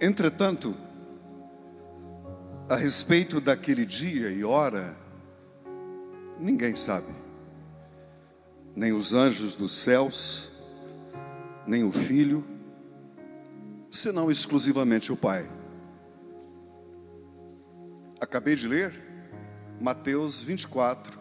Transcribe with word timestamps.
Entretanto, 0.00 0.76
a 2.68 2.76
respeito 2.76 3.40
daquele 3.40 3.84
dia 3.84 4.30
e 4.30 4.44
hora, 4.44 4.96
ninguém 6.38 6.76
sabe, 6.76 7.12
nem 8.76 8.92
os 8.92 9.12
anjos 9.12 9.56
dos 9.56 9.74
céus, 9.74 10.52
nem 11.66 11.82
o 11.82 11.90
filho, 11.90 12.44
senão 13.90 14.30
exclusivamente 14.30 15.10
o 15.10 15.16
Pai. 15.16 15.50
Acabei 18.20 18.54
de 18.54 18.68
ler 18.68 18.94
Mateus 19.80 20.40
24, 20.44 21.18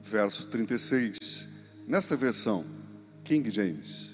verso 0.00 0.46
36, 0.46 1.48
nessa 1.84 2.16
versão, 2.16 2.64
King 3.24 3.50
James. 3.50 4.13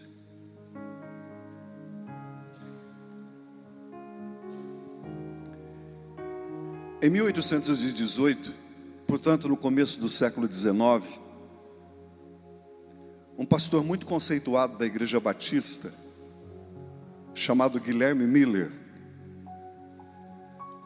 Em 7.03 7.09
1818, 7.09 8.55
portanto, 9.07 9.49
no 9.49 9.57
começo 9.57 9.99
do 9.99 10.11
século 10.11 10.47
XIX, 10.47 11.03
um 13.39 13.47
pastor 13.47 13.83
muito 13.83 14.05
conceituado 14.05 14.77
da 14.77 14.85
Igreja 14.85 15.19
Batista, 15.19 15.95
chamado 17.33 17.81
Guilherme 17.81 18.27
Miller, 18.27 18.71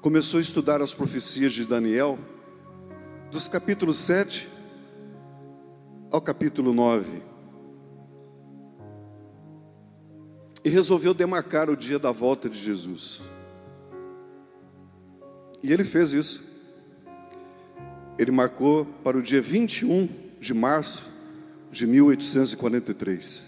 começou 0.00 0.38
a 0.38 0.40
estudar 0.40 0.80
as 0.80 0.94
profecias 0.94 1.52
de 1.52 1.66
Daniel, 1.66 2.16
dos 3.32 3.48
capítulos 3.48 3.98
7 3.98 4.48
ao 6.12 6.20
capítulo 6.20 6.72
9, 6.72 7.24
e 10.64 10.68
resolveu 10.68 11.12
demarcar 11.12 11.68
o 11.68 11.76
dia 11.76 11.98
da 11.98 12.12
volta 12.12 12.48
de 12.48 12.56
Jesus. 12.56 13.20
E 15.64 15.72
ele 15.72 15.82
fez 15.82 16.12
isso. 16.12 16.44
Ele 18.18 18.30
marcou 18.30 18.84
para 19.02 19.16
o 19.16 19.22
dia 19.22 19.40
21 19.40 20.06
de 20.38 20.52
março 20.52 21.10
de 21.72 21.86
1843. 21.86 23.44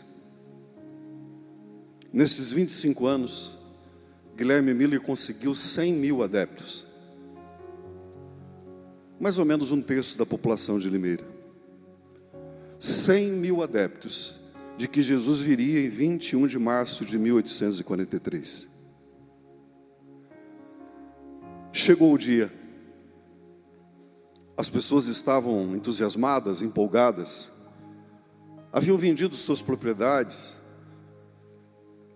Nesses 2.10 2.50
25 2.52 3.06
anos, 3.06 3.50
Guilherme 4.34 4.72
Miller 4.72 4.98
conseguiu 4.98 5.54
100 5.54 5.92
mil 5.92 6.22
adeptos. 6.22 6.86
Mais 9.20 9.36
ou 9.36 9.44
menos 9.44 9.70
um 9.70 9.82
terço 9.82 10.16
da 10.16 10.24
população 10.24 10.78
de 10.78 10.88
Limeira. 10.88 11.24
100 12.78 13.30
mil 13.32 13.62
adeptos 13.62 14.40
de 14.78 14.88
que 14.88 15.02
Jesus 15.02 15.38
viria 15.38 15.84
em 15.84 15.90
21 15.90 16.46
de 16.46 16.58
março 16.58 17.04
de 17.04 17.18
1843. 17.18 18.75
Chegou 21.76 22.14
o 22.14 22.16
dia. 22.16 22.50
As 24.56 24.70
pessoas 24.70 25.08
estavam 25.08 25.76
entusiasmadas, 25.76 26.62
empolgadas. 26.62 27.52
Haviam 28.72 28.96
vendido 28.96 29.36
suas 29.36 29.60
propriedades, 29.60 30.56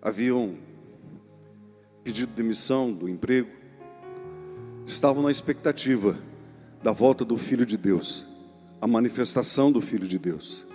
haviam 0.00 0.56
pedido 2.02 2.32
demissão 2.32 2.90
do 2.90 3.06
emprego, 3.06 3.50
estavam 4.86 5.22
na 5.22 5.30
expectativa 5.30 6.18
da 6.82 6.90
volta 6.90 7.22
do 7.22 7.36
Filho 7.36 7.66
de 7.66 7.76
Deus, 7.76 8.26
a 8.80 8.86
manifestação 8.86 9.70
do 9.70 9.82
Filho 9.82 10.08
de 10.08 10.18
Deus. 10.18 10.66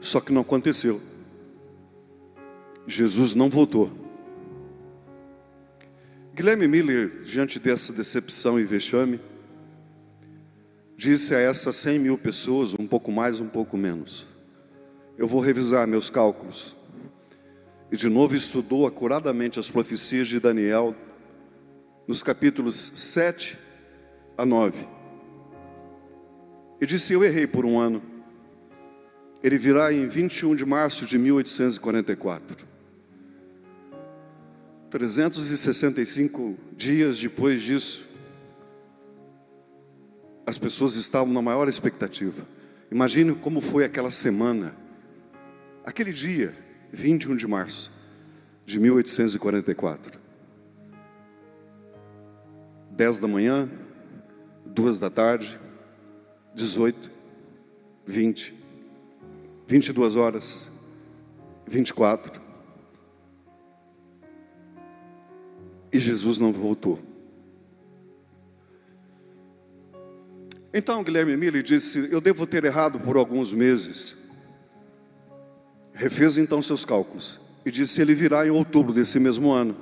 Só 0.00 0.20
que 0.20 0.32
não 0.32 0.42
aconteceu. 0.42 1.00
Jesus 2.88 3.34
não 3.34 3.48
voltou. 3.48 4.03
Guilherme 6.34 6.66
Miller, 6.66 7.22
diante 7.22 7.60
dessa 7.60 7.92
decepção 7.92 8.58
e 8.58 8.64
vexame, 8.64 9.20
disse 10.96 11.32
a 11.32 11.38
essas 11.38 11.76
100 11.76 12.00
mil 12.00 12.18
pessoas, 12.18 12.74
um 12.74 12.88
pouco 12.88 13.12
mais, 13.12 13.38
um 13.38 13.46
pouco 13.46 13.76
menos: 13.76 14.26
Eu 15.16 15.28
vou 15.28 15.40
revisar 15.40 15.86
meus 15.86 16.10
cálculos. 16.10 16.76
E 17.92 17.96
de 17.96 18.08
novo 18.08 18.34
estudou 18.34 18.84
acuradamente 18.84 19.60
as 19.60 19.70
profecias 19.70 20.26
de 20.26 20.40
Daniel, 20.40 20.96
nos 22.04 22.20
capítulos 22.20 22.90
7 22.96 23.56
a 24.36 24.44
9. 24.44 24.88
E 26.80 26.86
disse: 26.86 27.12
Eu 27.12 27.22
errei 27.22 27.46
por 27.46 27.64
um 27.64 27.78
ano. 27.78 28.02
Ele 29.40 29.56
virá 29.56 29.92
em 29.92 30.08
21 30.08 30.56
de 30.56 30.66
março 30.66 31.06
de 31.06 31.16
1844. 31.16 32.73
365 34.94 36.56
dias 36.76 37.18
depois 37.18 37.60
disso, 37.60 38.06
as 40.46 40.56
pessoas 40.56 40.94
estavam 40.94 41.34
na 41.34 41.42
maior 41.42 41.68
expectativa. 41.68 42.46
Imagine 42.92 43.34
como 43.34 43.60
foi 43.60 43.84
aquela 43.84 44.12
semana, 44.12 44.72
aquele 45.84 46.12
dia, 46.12 46.56
21 46.92 47.34
de 47.34 47.44
março 47.44 47.90
de 48.64 48.78
1844. 48.78 50.20
10 52.92 53.18
da 53.18 53.26
manhã, 53.26 53.68
2 54.64 55.00
da 55.00 55.10
tarde, 55.10 55.58
18, 56.54 57.10
20, 58.06 58.54
22 59.66 60.14
horas, 60.14 60.70
24, 61.66 62.43
e 65.94 65.98
Jesus 66.00 66.38
não 66.38 66.52
voltou. 66.52 66.98
Então 70.72 71.04
Guilherme 71.04 71.36
Miller 71.36 71.62
disse: 71.62 72.08
Eu 72.10 72.20
devo 72.20 72.48
ter 72.48 72.64
errado 72.64 72.98
por 72.98 73.16
alguns 73.16 73.52
meses. 73.52 74.16
Refez 75.92 76.36
então 76.36 76.60
seus 76.60 76.84
cálculos 76.84 77.40
e 77.64 77.70
disse: 77.70 78.00
Ele 78.00 78.12
virá 78.12 78.44
em 78.44 78.50
outubro 78.50 78.92
desse 78.92 79.20
mesmo 79.20 79.52
ano. 79.52 79.76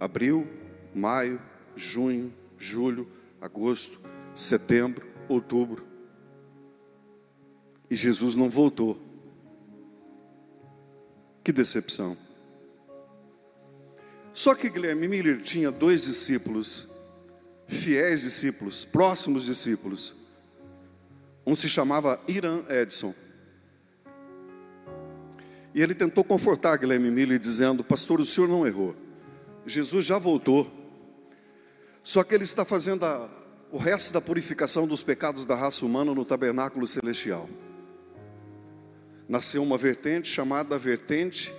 Abril, 0.00 0.48
maio, 0.94 1.38
junho, 1.76 2.32
julho, 2.58 3.06
agosto, 3.42 4.00
setembro, 4.34 5.06
outubro. 5.28 5.84
E 7.90 7.94
Jesus 7.94 8.34
não 8.34 8.48
voltou. 8.48 8.98
Que 11.44 11.52
decepção. 11.52 12.16
Só 14.34 14.54
que 14.54 14.70
Guilherme 14.70 15.06
Miller 15.06 15.42
tinha 15.42 15.70
dois 15.70 16.02
discípulos, 16.02 16.88
fiéis 17.66 18.22
discípulos, 18.22 18.84
próximos 18.84 19.44
discípulos. 19.44 20.14
Um 21.46 21.54
se 21.54 21.68
chamava 21.68 22.20
Irã 22.26 22.62
Edson. 22.68 23.14
E 25.74 25.82
ele 25.82 25.94
tentou 25.94 26.22
confortar 26.22 26.76
Guilherme 26.76 27.10
Miller, 27.10 27.38
dizendo: 27.38 27.82
Pastor, 27.82 28.20
o 28.20 28.26
senhor 28.26 28.48
não 28.48 28.66
errou. 28.66 28.94
Jesus 29.66 30.04
já 30.04 30.18
voltou. 30.18 30.70
Só 32.02 32.24
que 32.24 32.34
ele 32.34 32.44
está 32.44 32.64
fazendo 32.64 33.04
a, 33.04 33.30
o 33.70 33.78
resto 33.78 34.12
da 34.12 34.20
purificação 34.20 34.86
dos 34.86 35.02
pecados 35.02 35.46
da 35.46 35.54
raça 35.54 35.84
humana 35.84 36.14
no 36.14 36.24
tabernáculo 36.24 36.86
celestial. 36.86 37.48
Nasceu 39.28 39.62
uma 39.62 39.78
vertente 39.78 40.28
chamada 40.28 40.76
vertente 40.78 41.54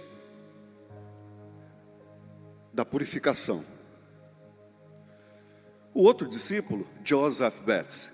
da 2.73 2.83
purificação. 2.83 3.63
O 5.93 6.01
outro 6.01 6.27
discípulo, 6.27 6.87
Joseph 7.03 7.59
Betts, 7.61 8.11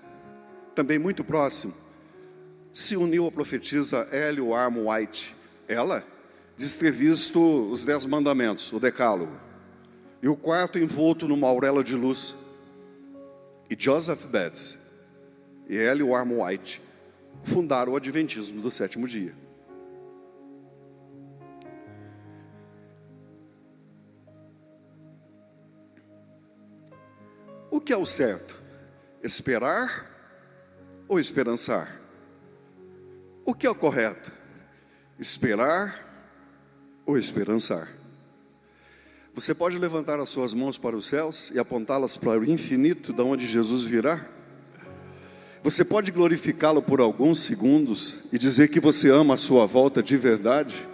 também 0.74 0.98
muito 0.98 1.24
próximo, 1.24 1.72
se 2.72 2.96
uniu 2.96 3.26
à 3.26 3.32
profetisa 3.32 4.06
Hélio 4.12 4.54
Arm 4.54 4.86
White. 4.86 5.34
Ela 5.66 6.04
diz 6.56 6.76
ter 6.76 6.92
visto 6.92 7.40
os 7.70 7.84
dez 7.84 8.04
mandamentos, 8.04 8.70
o 8.72 8.78
decálogo, 8.78 9.32
e 10.22 10.28
o 10.28 10.36
quarto 10.36 10.78
envolto 10.78 11.26
numa 11.26 11.48
auréola 11.48 11.82
de 11.82 11.96
luz. 11.96 12.34
E 13.70 13.76
Joseph 13.78 14.26
Betts 14.26 14.76
e 15.68 15.78
Hélio 15.78 16.14
Arm 16.14 16.32
White 16.42 16.82
fundaram 17.44 17.92
o 17.92 17.96
Adventismo 17.96 18.60
do 18.60 18.70
sétimo 18.70 19.08
dia. 19.08 19.34
O 27.80 27.82
que 27.82 27.94
é 27.94 27.96
o 27.96 28.04
certo? 28.04 28.54
Esperar 29.22 30.06
ou 31.08 31.18
esperançar? 31.18 31.98
O 33.42 33.54
que 33.54 33.66
é 33.66 33.70
o 33.70 33.74
correto? 33.74 34.30
Esperar 35.18 36.06
ou 37.06 37.16
esperançar? 37.16 37.88
Você 39.34 39.54
pode 39.54 39.78
levantar 39.78 40.20
as 40.20 40.28
suas 40.28 40.52
mãos 40.52 40.76
para 40.76 40.94
os 40.94 41.06
céus 41.06 41.50
e 41.54 41.58
apontá-las 41.58 42.18
para 42.18 42.38
o 42.38 42.44
infinito, 42.44 43.14
da 43.14 43.24
onde 43.24 43.46
Jesus 43.46 43.82
virá? 43.82 44.26
Você 45.62 45.82
pode 45.82 46.10
glorificá-lo 46.10 46.82
por 46.82 47.00
alguns 47.00 47.40
segundos 47.40 48.18
e 48.30 48.38
dizer 48.38 48.68
que 48.68 48.78
você 48.78 49.08
ama 49.08 49.34
a 49.34 49.38
sua 49.38 49.64
volta 49.64 50.02
de 50.02 50.18
verdade? 50.18 50.86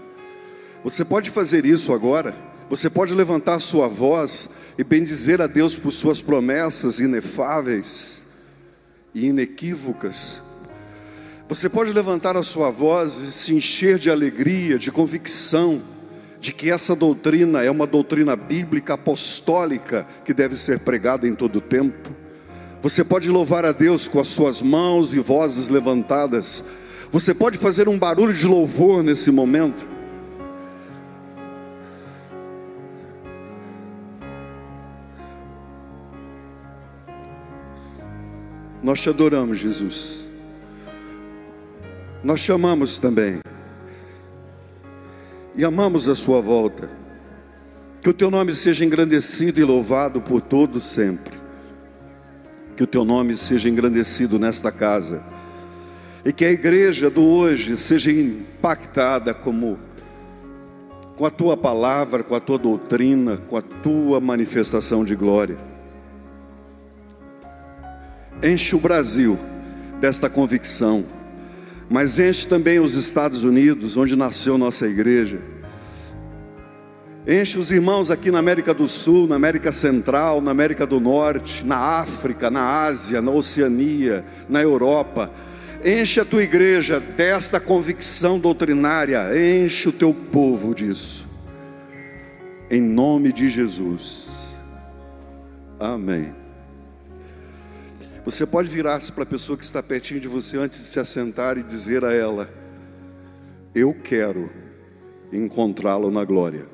Você 0.85 1.05
pode 1.05 1.31
fazer 1.31 1.67
isso 1.67 1.93
agora? 1.93 2.56
Você 2.69 2.91
pode 2.91 3.15
levantar 3.15 3.61
sua 3.61 3.87
voz 3.87 4.49
e 4.77 4.83
bendizer 4.83 5.41
a 5.41 5.47
Deus 5.47 5.79
por 5.79 5.93
suas 5.93 6.21
promessas 6.21 6.99
inefáveis 6.99 8.19
e 9.15 9.27
inequívocas? 9.27 10.43
Você 11.49 11.69
pode 11.69 11.93
levantar 11.93 12.37
a 12.37 12.43
sua 12.43 12.73
voz 12.73 13.19
e 13.19 13.31
se 13.31 13.55
encher 13.55 13.99
de 13.99 14.11
alegria, 14.11 14.81
de 14.81 14.91
convicção, 14.91 15.81
de 16.41 16.53
que 16.53 16.69
essa 16.69 16.97
doutrina 16.97 17.63
é 17.63 17.71
uma 17.71 17.87
doutrina 17.87 18.35
bíblica 18.35 18.95
apostólica 18.95 20.05
que 20.25 20.35
deve 20.35 20.57
ser 20.57 20.81
pregada 20.81 21.29
em 21.29 21.37
todo 21.37 21.57
o 21.57 21.61
tempo? 21.61 22.11
Você 22.83 23.05
pode 23.05 23.31
louvar 23.31 23.65
a 23.65 23.71
Deus 23.71 24.09
com 24.09 24.19
as 24.19 24.27
suas 24.27 24.61
mãos 24.61 25.15
e 25.15 25.21
vozes 25.21 25.69
levantadas. 25.69 26.65
Você 27.13 27.33
pode 27.33 27.59
fazer 27.59 27.89
um 27.89 27.97
barulho 27.97 28.35
de 28.35 28.47
louvor 28.47 29.05
nesse 29.05 29.31
momento. 29.31 29.96
Nós 38.87 39.01
te 39.01 39.09
adoramos, 39.09 39.59
Jesus. 39.59 40.25
Nós 42.23 42.41
te 42.41 42.53
amamos 42.53 42.99
também. 42.99 43.41
E 45.57 45.65
amamos 45.65 46.09
a 46.09 46.15
sua 46.15 46.41
volta. 46.41 46.89
Que 48.01 48.09
o 48.09 48.15
teu 48.15 48.31
nome 48.31 48.55
seja 48.55 48.85
engrandecido 48.85 49.61
e 49.61 49.65
louvado 49.65 50.21
por 50.21 50.41
todos 50.41 50.87
sempre 50.87 51.37
que 52.77 52.85
o 52.85 52.87
teu 52.87 53.05
nome 53.05 53.37
seja 53.37 53.69
engrandecido 53.69 54.39
nesta 54.39 54.71
casa 54.71 55.25
e 56.25 56.33
que 56.33 56.45
a 56.45 56.51
igreja 56.53 57.11
do 57.11 57.25
hoje 57.25 57.77
seja 57.77 58.13
impactada 58.13 59.35
como 59.35 59.81
com 61.17 61.27
a 61.27 61.31
tua 61.31 61.57
palavra, 61.57 62.23
com 62.23 62.37
a 62.37 62.41
tua 62.41 62.59
doutrina, 62.59 63.39
com 63.49 63.57
a 63.57 63.63
tua 63.63 64.21
manifestação 64.21 65.05
de 65.05 65.17
glória. 65.17 65.76
Enche 68.43 68.77
o 68.77 68.79
Brasil 68.79 69.39
desta 70.01 70.29
convicção, 70.29 71.05
mas 71.89 72.19
enche 72.19 72.47
também 72.47 72.79
os 72.79 72.95
Estados 72.95 73.43
Unidos, 73.43 73.97
onde 73.97 74.15
nasceu 74.15 74.59
nossa 74.59 74.87
igreja 74.87 75.41
Enche 77.29 77.59
os 77.59 77.73
irmãos 77.73 78.09
aqui 78.09 78.31
na 78.31 78.39
América 78.39 78.73
do 78.73 78.87
Sul, 78.87 79.27
na 79.27 79.35
América 79.35 79.73
Central, 79.73 80.41
na 80.41 80.53
América 80.53 80.87
do 80.87 81.01
Norte, 81.01 81.67
na 81.67 81.77
África, 81.77 82.49
na 82.49 82.85
Ásia, 82.85 83.21
na 83.21 83.33
Oceania, 83.33 84.25
na 84.49 84.63
Europa. 84.63 85.33
Enche 85.85 86.21
a 86.21 86.25
tua 86.25 86.45
igreja 86.45 87.01
desta 87.01 87.59
convicção 87.59 88.39
doutrinária, 88.39 89.27
enche 89.37 89.89
o 89.89 89.93
teu 89.93 90.15
povo 90.15 90.73
disso. 90.73 91.27
Em 92.71 92.81
nome 92.81 93.33
de 93.33 93.49
Jesus. 93.49 94.29
Amém. 95.81 96.46
Você 98.27 98.45
pode 98.45 98.69
virar-se 98.69 99.13
para 99.13 99.23
a 99.23 99.27
pessoa 99.27 99.57
que 99.57 99.63
está 99.63 99.81
pertinho 99.81 100.19
de 100.19 100.27
você 100.27 100.59
antes 100.59 100.81
de 100.81 100.85
se 100.87 100.99
assentar 100.99 101.57
e 101.59 101.63
dizer 101.63 102.05
a 102.05 102.13
ela: 102.13 102.53
Eu 103.73 103.95
quero 103.95 104.51
encontrá-lo 105.33 106.11
na 106.11 106.25
glória. 106.25 106.67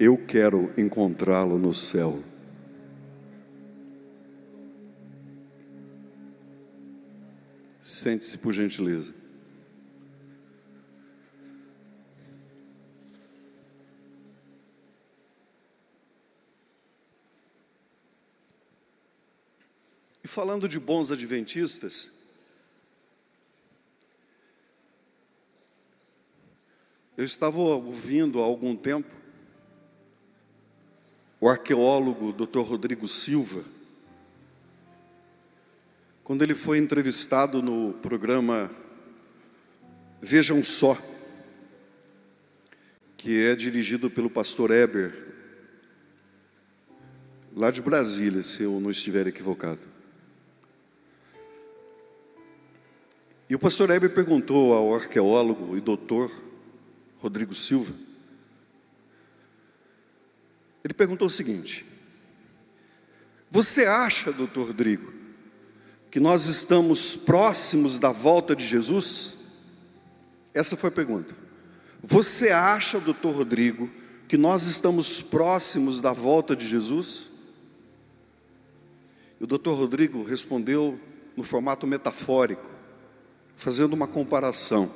Eu 0.00 0.18
quero 0.18 0.72
encontrá-lo 0.76 1.60
no 1.60 1.72
céu. 1.72 2.18
Sente-se 7.80 8.36
por 8.36 8.52
gentileza. 8.52 9.14
E 20.24 20.28
falando 20.28 20.66
de 20.66 20.80
bons 20.80 21.10
adventistas, 21.10 22.10
eu 27.14 27.26
estava 27.26 27.58
ouvindo 27.58 28.40
há 28.40 28.42
algum 28.42 28.74
tempo 28.74 29.14
o 31.38 31.46
arqueólogo 31.46 32.32
Dr. 32.32 32.60
Rodrigo 32.60 33.06
Silva, 33.06 33.66
quando 36.22 36.40
ele 36.40 36.54
foi 36.54 36.78
entrevistado 36.78 37.60
no 37.60 37.92
programa 37.92 38.70
Vejam 40.22 40.62
Só, 40.62 40.96
que 43.18 43.44
é 43.44 43.54
dirigido 43.54 44.10
pelo 44.10 44.30
pastor 44.30 44.70
Eber, 44.70 45.34
lá 47.54 47.70
de 47.70 47.82
Brasília, 47.82 48.42
se 48.42 48.62
eu 48.62 48.80
não 48.80 48.90
estiver 48.90 49.26
equivocado. 49.26 49.93
E 53.54 53.56
o 53.56 53.58
pastor 53.60 53.88
Eber 53.90 54.12
perguntou 54.12 54.74
ao 54.74 54.92
arqueólogo 54.92 55.76
e 55.76 55.80
doutor 55.80 56.28
Rodrigo 57.20 57.54
Silva 57.54 57.94
ele 60.82 60.92
perguntou 60.92 61.28
o 61.28 61.30
seguinte: 61.30 61.86
Você 63.52 63.86
acha, 63.86 64.32
doutor 64.32 64.66
Rodrigo, 64.66 65.12
que 66.10 66.18
nós 66.18 66.46
estamos 66.46 67.14
próximos 67.14 68.00
da 68.00 68.10
volta 68.10 68.56
de 68.56 68.66
Jesus? 68.66 69.36
Essa 70.52 70.76
foi 70.76 70.88
a 70.88 70.92
pergunta. 70.92 71.32
Você 72.02 72.50
acha, 72.50 72.98
doutor 72.98 73.36
Rodrigo, 73.36 73.88
que 74.26 74.36
nós 74.36 74.64
estamos 74.64 75.22
próximos 75.22 76.00
da 76.00 76.12
volta 76.12 76.56
de 76.56 76.66
Jesus? 76.66 77.30
E 79.40 79.44
o 79.44 79.46
doutor 79.46 79.78
Rodrigo 79.78 80.24
respondeu 80.24 80.98
no 81.36 81.44
formato 81.44 81.86
metafórico, 81.86 82.73
fazendo 83.56 83.92
uma 83.92 84.06
comparação. 84.06 84.90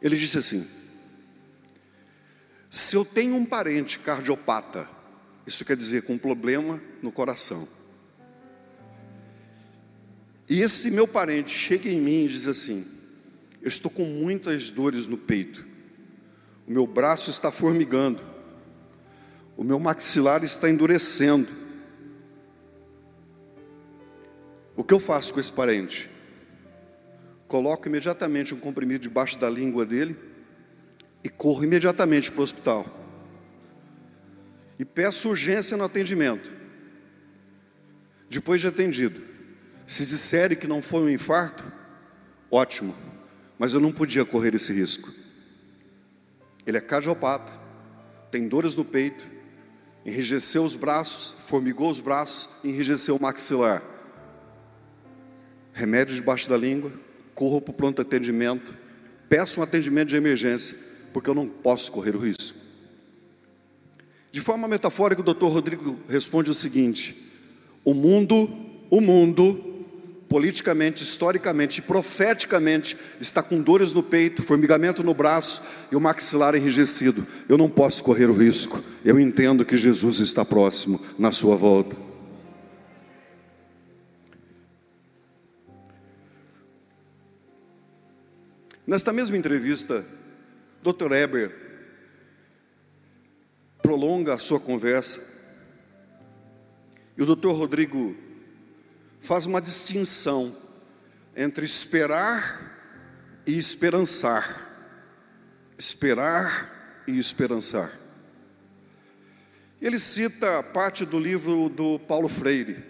Ele 0.00 0.16
disse 0.16 0.38
assim: 0.38 0.66
se 2.70 2.94
eu 2.94 3.04
tenho 3.04 3.34
um 3.34 3.44
parente 3.44 3.98
cardiopata, 3.98 4.88
isso 5.46 5.64
quer 5.64 5.76
dizer 5.76 6.02
com 6.02 6.18
problema 6.18 6.80
no 7.02 7.10
coração, 7.10 7.66
e 10.48 10.60
esse 10.60 10.90
meu 10.90 11.08
parente 11.08 11.56
chega 11.56 11.88
em 11.88 12.00
mim 12.00 12.24
e 12.24 12.28
diz 12.28 12.46
assim: 12.46 12.86
Eu 13.62 13.68
estou 13.68 13.90
com 13.90 14.04
muitas 14.04 14.70
dores 14.70 15.06
no 15.06 15.16
peito, 15.16 15.66
o 16.66 16.70
meu 16.70 16.86
braço 16.86 17.30
está 17.30 17.50
formigando, 17.50 18.22
o 19.56 19.64
meu 19.64 19.78
maxilar 19.78 20.44
está 20.44 20.68
endurecendo. 20.68 21.65
O 24.76 24.84
que 24.84 24.92
eu 24.92 25.00
faço 25.00 25.32
com 25.32 25.40
esse 25.40 25.50
parente? 25.50 26.10
Coloco 27.48 27.88
imediatamente 27.88 28.54
um 28.54 28.60
comprimido 28.60 29.02
debaixo 29.02 29.38
da 29.38 29.48
língua 29.48 29.86
dele 29.86 30.16
e 31.24 31.30
corro 31.30 31.64
imediatamente 31.64 32.30
para 32.30 32.40
o 32.40 32.44
hospital. 32.44 32.86
E 34.78 34.84
peço 34.84 35.30
urgência 35.30 35.76
no 35.76 35.84
atendimento. 35.84 36.52
Depois 38.28 38.60
de 38.60 38.66
atendido, 38.66 39.22
se 39.86 40.04
disserem 40.04 40.58
que 40.58 40.66
não 40.66 40.82
foi 40.82 41.00
um 41.00 41.08
infarto, 41.08 41.64
ótimo, 42.50 42.94
mas 43.58 43.72
eu 43.72 43.80
não 43.80 43.92
podia 43.92 44.26
correr 44.26 44.54
esse 44.54 44.72
risco. 44.72 45.10
Ele 46.66 46.76
é 46.76 46.80
cardiopata, 46.80 47.52
tem 48.30 48.46
dores 48.46 48.76
no 48.76 48.84
peito, 48.84 49.26
enrijeceu 50.04 50.64
os 50.64 50.74
braços, 50.74 51.34
formigou 51.46 51.90
os 51.90 52.00
braços, 52.00 52.50
enrijeceu 52.62 53.16
o 53.16 53.22
maxilar. 53.22 53.95
Remédio 55.76 56.14
debaixo 56.14 56.48
da 56.48 56.56
língua, 56.56 56.90
corro 57.34 57.60
para 57.60 57.70
o 57.70 57.74
pronto 57.74 58.00
atendimento, 58.00 58.74
peço 59.28 59.60
um 59.60 59.62
atendimento 59.62 60.08
de 60.08 60.16
emergência 60.16 60.74
porque 61.12 61.28
eu 61.28 61.34
não 61.34 61.46
posso 61.46 61.92
correr 61.92 62.16
o 62.16 62.18
risco. 62.18 62.56
De 64.32 64.40
forma 64.40 64.66
metafórica, 64.66 65.20
o 65.20 65.24
doutor 65.24 65.52
Rodrigo 65.52 65.98
responde 66.08 66.50
o 66.50 66.54
seguinte: 66.54 67.14
o 67.84 67.92
mundo, 67.92 68.48
o 68.88 69.02
mundo, 69.02 69.84
politicamente, 70.30 71.02
historicamente, 71.02 71.82
profeticamente, 71.82 72.96
está 73.20 73.42
com 73.42 73.60
dores 73.60 73.92
no 73.92 74.02
peito, 74.02 74.42
formigamento 74.42 75.04
no 75.04 75.12
braço 75.12 75.62
e 75.92 75.96
o 75.96 76.00
maxilar 76.00 76.54
enrijecido. 76.54 77.26
Eu 77.46 77.58
não 77.58 77.68
posso 77.68 78.02
correr 78.02 78.30
o 78.30 78.34
risco. 78.34 78.82
Eu 79.04 79.20
entendo 79.20 79.62
que 79.62 79.76
Jesus 79.76 80.20
está 80.20 80.42
próximo 80.42 81.02
na 81.18 81.32
sua 81.32 81.54
volta. 81.54 82.05
Nesta 88.86 89.12
mesma 89.12 89.36
entrevista, 89.36 90.06
Dr. 90.80 91.12
Eber 91.12 91.52
prolonga 93.82 94.34
a 94.34 94.38
sua 94.38 94.60
conversa 94.60 95.20
e 97.16 97.22
o 97.22 97.34
Dr. 97.34 97.48
Rodrigo 97.48 98.16
faz 99.18 99.44
uma 99.44 99.60
distinção 99.60 100.56
entre 101.34 101.64
esperar 101.64 103.42
e 103.44 103.58
esperançar. 103.58 104.64
Esperar 105.76 107.02
e 107.08 107.18
esperançar. 107.18 107.98
Ele 109.82 109.98
cita 109.98 110.62
parte 110.62 111.04
do 111.04 111.18
livro 111.18 111.68
do 111.68 111.98
Paulo 111.98 112.28
Freire. 112.28 112.84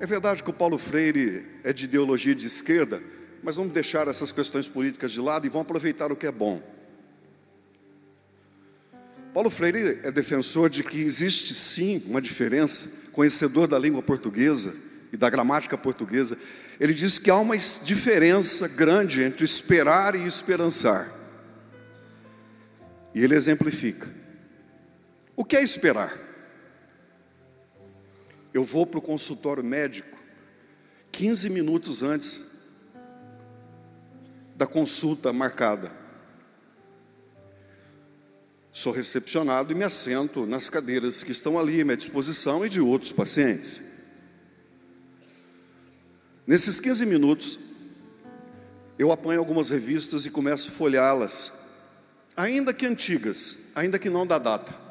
É 0.00 0.06
verdade 0.06 0.42
que 0.42 0.50
o 0.50 0.54
Paulo 0.54 0.76
Freire 0.76 1.46
é 1.62 1.72
de 1.72 1.84
ideologia 1.84 2.34
de 2.34 2.46
esquerda, 2.46 3.00
mas 3.42 3.56
vamos 3.56 3.72
deixar 3.72 4.08
essas 4.08 4.32
questões 4.32 4.68
políticas 4.68 5.12
de 5.12 5.20
lado 5.20 5.46
e 5.46 5.50
vamos 5.50 5.66
aproveitar 5.66 6.10
o 6.10 6.16
que 6.16 6.26
é 6.26 6.32
bom. 6.32 6.62
Paulo 9.32 9.50
Freire 9.50 10.00
é 10.02 10.10
defensor 10.10 10.68
de 10.68 10.82
que 10.82 11.00
existe 11.00 11.54
sim 11.54 12.02
uma 12.06 12.20
diferença, 12.20 12.88
conhecedor 13.12 13.66
da 13.66 13.78
língua 13.78 14.02
portuguesa 14.02 14.74
e 15.12 15.16
da 15.16 15.30
gramática 15.30 15.76
portuguesa. 15.76 16.36
Ele 16.80 16.94
diz 16.94 17.18
que 17.18 17.30
há 17.30 17.36
uma 17.36 17.56
diferença 17.56 18.66
grande 18.66 19.22
entre 19.22 19.44
esperar 19.44 20.14
e 20.14 20.26
esperançar. 20.26 21.14
E 23.14 23.22
ele 23.22 23.34
exemplifica. 23.34 24.12
O 25.36 25.44
que 25.44 25.56
é 25.56 25.62
esperar? 25.62 26.18
Eu 28.52 28.64
vou 28.64 28.86
para 28.86 28.98
o 28.98 29.02
consultório 29.02 29.62
médico 29.62 30.18
15 31.12 31.50
minutos 31.50 32.02
antes 32.02 32.42
da 34.58 34.66
consulta 34.66 35.32
marcada. 35.32 35.90
Sou 38.70 38.92
recepcionado 38.92 39.72
e 39.72 39.74
me 39.74 39.84
assento 39.84 40.44
nas 40.44 40.68
cadeiras 40.68 41.22
que 41.22 41.32
estão 41.32 41.58
ali 41.58 41.80
à 41.80 41.84
minha 41.84 41.96
disposição 41.96 42.66
e 42.66 42.68
de 42.68 42.80
outros 42.80 43.12
pacientes. 43.12 43.80
Nesses 46.46 46.78
15 46.78 47.06
minutos, 47.06 47.58
eu 48.98 49.10
apanho 49.10 49.38
algumas 49.38 49.70
revistas 49.70 50.26
e 50.26 50.30
começo 50.30 50.68
a 50.68 50.72
folhá-las, 50.72 51.50
ainda 52.36 52.74
que 52.74 52.84
antigas, 52.84 53.56
ainda 53.74 53.98
que 53.98 54.10
não 54.10 54.26
da 54.26 54.38
data 54.38 54.88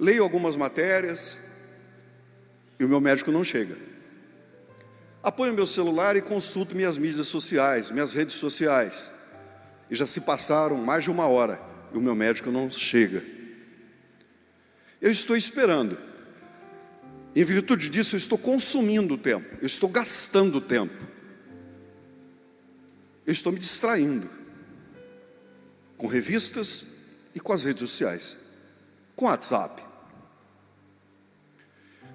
leio 0.00 0.22
algumas 0.22 0.56
matérias 0.56 1.38
e 2.78 2.84
o 2.84 2.88
meu 2.88 3.00
médico 3.00 3.30
não 3.30 3.44
chega. 3.44 3.76
Apoio 5.22 5.52
meu 5.52 5.66
celular 5.66 6.16
e 6.16 6.22
consulto 6.22 6.74
minhas 6.74 6.96
mídias 6.96 7.26
sociais, 7.26 7.90
minhas 7.90 8.12
redes 8.14 8.36
sociais. 8.36 9.10
E 9.90 9.94
já 9.94 10.06
se 10.06 10.20
passaram 10.20 10.78
mais 10.78 11.04
de 11.04 11.10
uma 11.10 11.26
hora 11.26 11.60
e 11.92 11.98
o 11.98 12.00
meu 12.00 12.14
médico 12.14 12.50
não 12.50 12.70
chega. 12.70 13.22
Eu 15.00 15.10
estou 15.10 15.36
esperando. 15.36 15.98
Em 17.34 17.44
virtude 17.44 17.90
disso, 17.90 18.16
eu 18.16 18.18
estou 18.18 18.38
consumindo 18.38 19.14
o 19.14 19.18
tempo, 19.18 19.56
eu 19.60 19.66
estou 19.66 19.88
gastando 19.88 20.56
o 20.56 20.60
tempo. 20.60 21.06
Eu 23.26 23.32
estou 23.32 23.52
me 23.52 23.58
distraindo 23.58 24.28
com 25.96 26.06
revistas 26.06 26.84
e 27.34 27.38
com 27.38 27.52
as 27.52 27.62
redes 27.62 27.88
sociais, 27.88 28.36
com 29.14 29.26
WhatsApp. 29.26 29.84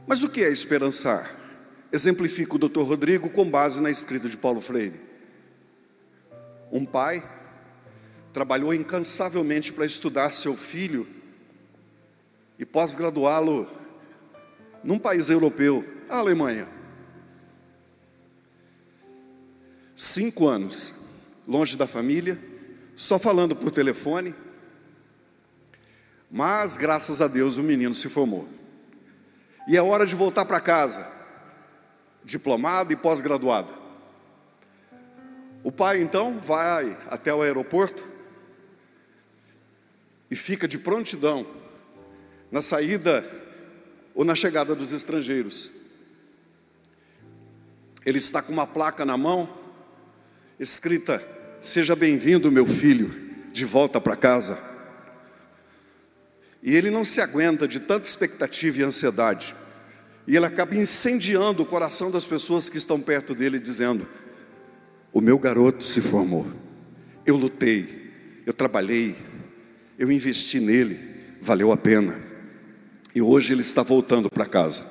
Mas 0.07 0.23
o 0.23 0.29
que 0.29 0.43
é 0.43 0.49
esperançar? 0.49 1.34
Exemplifica 1.95 2.55
o 2.55 2.59
Dr. 2.59 2.81
Rodrigo 2.81 3.29
com 3.29 3.49
base 3.49 3.81
na 3.81 3.89
escrita 3.89 4.27
de 4.27 4.35
Paulo 4.35 4.59
Freire. 4.59 4.99
Um 6.69 6.85
pai 6.85 7.23
trabalhou 8.33 8.73
incansavelmente 8.73 9.71
para 9.71 9.85
estudar 9.85 10.33
seu 10.33 10.57
filho 10.57 11.07
e 12.59 12.65
pós-graduá-lo 12.65 13.71
num 14.83 14.99
país 14.99 15.29
europeu, 15.29 15.85
a 16.09 16.17
Alemanha. 16.17 16.67
Cinco 19.95 20.49
anos, 20.49 20.93
longe 21.47 21.77
da 21.77 21.87
família, 21.87 22.37
só 22.93 23.17
falando 23.17 23.55
por 23.55 23.71
telefone, 23.71 24.35
mas 26.29 26.75
graças 26.75 27.21
a 27.21 27.27
Deus 27.29 27.55
o 27.55 27.63
menino 27.63 27.95
se 27.95 28.09
formou 28.09 28.49
e 29.65 29.75
é 29.75 29.81
hora 29.81 30.05
de 30.05 30.13
voltar 30.13 30.45
para 30.45 30.59
casa, 30.59 31.14
diplomado 32.25 32.91
e 32.91 32.95
pós-graduado. 32.95 33.73
O 35.63 35.71
pai 35.71 36.01
então 36.01 36.39
vai 36.39 36.97
até 37.07 37.33
o 37.33 37.41
aeroporto 37.41 38.05
e 40.29 40.35
fica 40.35 40.67
de 40.67 40.77
prontidão 40.77 41.47
na 42.51 42.61
saída 42.61 43.25
ou 44.13 44.25
na 44.25 44.35
chegada 44.35 44.75
dos 44.75 44.91
estrangeiros. 44.91 45.71
Ele 48.05 48.17
está 48.17 48.41
com 48.41 48.53
uma 48.53 48.67
placa 48.67 49.03
na 49.03 49.17
mão, 49.17 49.49
escrita: 50.59 51.25
Seja 51.59 51.95
bem-vindo, 51.95 52.51
meu 52.51 52.67
filho, 52.67 53.09
de 53.51 53.65
volta 53.65 53.99
para 53.99 54.15
casa. 54.15 54.59
E 56.61 56.75
ele 56.75 56.89
não 56.89 57.03
se 57.03 57.21
aguenta 57.21 57.67
de 57.67 57.79
tanta 57.79 58.07
expectativa 58.07 58.79
e 58.79 58.83
ansiedade. 58.83 59.55
E 60.27 60.35
ele 60.35 60.45
acaba 60.45 60.75
incendiando 60.75 61.61
o 61.61 61.65
coração 61.65 62.09
das 62.09 62.25
pessoas 62.25 62.69
que 62.69 62.77
estão 62.77 62.99
perto 62.99 63.35
dele, 63.35 63.59
dizendo: 63.59 64.07
O 65.13 65.21
meu 65.21 65.37
garoto 65.37 65.83
se 65.83 66.01
formou. 66.01 66.47
Eu 67.25 67.35
lutei, 67.37 68.11
eu 68.45 68.53
trabalhei, 68.53 69.15
eu 69.97 70.11
investi 70.11 70.59
nele, 70.59 70.99
valeu 71.41 71.71
a 71.71 71.77
pena. 71.77 72.19
E 73.13 73.21
hoje 73.21 73.53
ele 73.53 73.61
está 73.61 73.81
voltando 73.81 74.29
para 74.29 74.45
casa. 74.45 74.85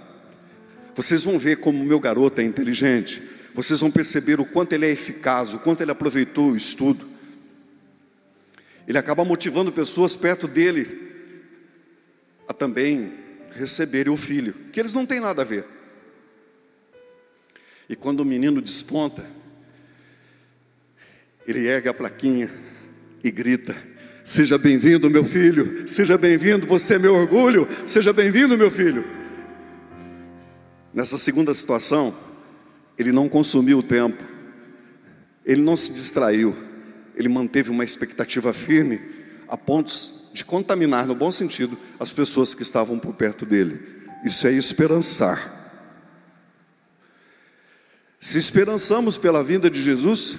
Vocês 0.94 1.24
vão 1.24 1.38
ver 1.38 1.56
como 1.56 1.82
o 1.82 1.86
meu 1.86 1.98
garoto 1.98 2.40
é 2.40 2.44
inteligente. 2.44 3.22
Vocês 3.54 3.80
vão 3.80 3.90
perceber 3.90 4.40
o 4.40 4.44
quanto 4.44 4.72
ele 4.72 4.86
é 4.86 4.90
eficaz, 4.90 5.52
o 5.52 5.58
quanto 5.58 5.80
ele 5.80 5.90
aproveitou 5.90 6.52
o 6.52 6.56
estudo. 6.56 7.06
Ele 8.86 8.98
acaba 8.98 9.24
motivando 9.24 9.72
pessoas 9.72 10.16
perto 10.16 10.46
dele 10.46 11.02
a 12.48 12.52
também 12.52 13.23
receberem 13.54 14.12
o 14.12 14.16
filho, 14.16 14.52
que 14.72 14.80
eles 14.80 14.92
não 14.92 15.06
têm 15.06 15.20
nada 15.20 15.42
a 15.42 15.44
ver. 15.44 15.66
E 17.88 17.94
quando 17.94 18.20
o 18.20 18.24
menino 18.24 18.60
desponta, 18.60 19.26
ele 21.46 21.66
ergue 21.66 21.88
a 21.88 21.94
plaquinha 21.94 22.50
e 23.22 23.30
grita: 23.30 23.76
Seja 24.24 24.56
bem-vindo, 24.56 25.10
meu 25.10 25.24
filho, 25.24 25.86
seja 25.86 26.16
bem-vindo, 26.16 26.66
você 26.66 26.94
é 26.94 26.98
meu 26.98 27.14
orgulho, 27.14 27.68
seja 27.86 28.12
bem-vindo, 28.12 28.56
meu 28.56 28.70
filho. 28.70 29.04
Nessa 30.92 31.18
segunda 31.18 31.54
situação, 31.54 32.14
ele 32.96 33.12
não 33.12 33.28
consumiu 33.28 33.78
o 33.78 33.82
tempo, 33.82 34.22
ele 35.44 35.60
não 35.60 35.76
se 35.76 35.92
distraiu, 35.92 36.56
ele 37.14 37.28
manteve 37.28 37.70
uma 37.70 37.84
expectativa 37.84 38.52
firme 38.52 39.00
a 39.46 39.56
pontos 39.56 40.23
de 40.34 40.44
contaminar, 40.44 41.06
no 41.06 41.14
bom 41.14 41.30
sentido, 41.30 41.78
as 41.98 42.12
pessoas 42.12 42.52
que 42.54 42.62
estavam 42.62 42.98
por 42.98 43.14
perto 43.14 43.46
dele. 43.46 43.80
Isso 44.24 44.48
é 44.48 44.52
esperançar. 44.52 45.62
Se 48.18 48.36
esperançamos 48.36 49.16
pela 49.16 49.44
vinda 49.44 49.70
de 49.70 49.80
Jesus, 49.80 50.36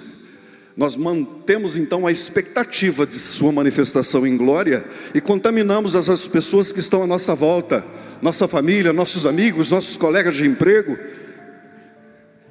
nós 0.76 0.96
mantemos 0.96 1.78
então 1.78 2.06
a 2.06 2.12
expectativa 2.12 3.06
de 3.06 3.18
sua 3.18 3.50
manifestação 3.50 4.26
em 4.26 4.36
glória 4.36 4.84
e 5.14 5.20
contaminamos 5.20 5.94
as 5.94 6.28
pessoas 6.28 6.70
que 6.70 6.80
estão 6.80 7.02
à 7.02 7.06
nossa 7.06 7.34
volta, 7.34 7.82
nossa 8.20 8.46
família, 8.46 8.92
nossos 8.92 9.24
amigos, 9.24 9.70
nossos 9.70 9.96
colegas 9.96 10.36
de 10.36 10.44
emprego. 10.44 10.98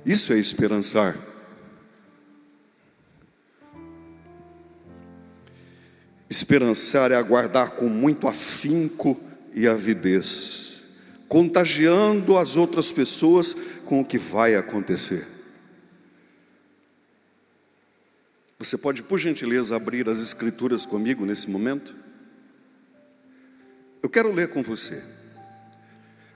Isso 0.03 0.33
é 0.33 0.39
esperançar. 0.39 1.15
Esperançar 6.29 7.11
é 7.11 7.15
aguardar 7.15 7.71
com 7.71 7.87
muito 7.87 8.27
afinco 8.27 9.19
e 9.53 9.67
avidez, 9.67 10.81
contagiando 11.27 12.37
as 12.37 12.55
outras 12.55 12.91
pessoas 12.91 13.55
com 13.85 14.01
o 14.01 14.05
que 14.05 14.17
vai 14.17 14.55
acontecer. 14.55 15.27
Você 18.57 18.77
pode, 18.77 19.03
por 19.03 19.19
gentileza, 19.19 19.75
abrir 19.75 20.09
as 20.09 20.19
Escrituras 20.19 20.85
comigo 20.85 21.25
nesse 21.25 21.49
momento? 21.49 21.95
Eu 24.01 24.09
quero 24.09 24.31
ler 24.31 24.49
com 24.49 24.63
você 24.63 25.03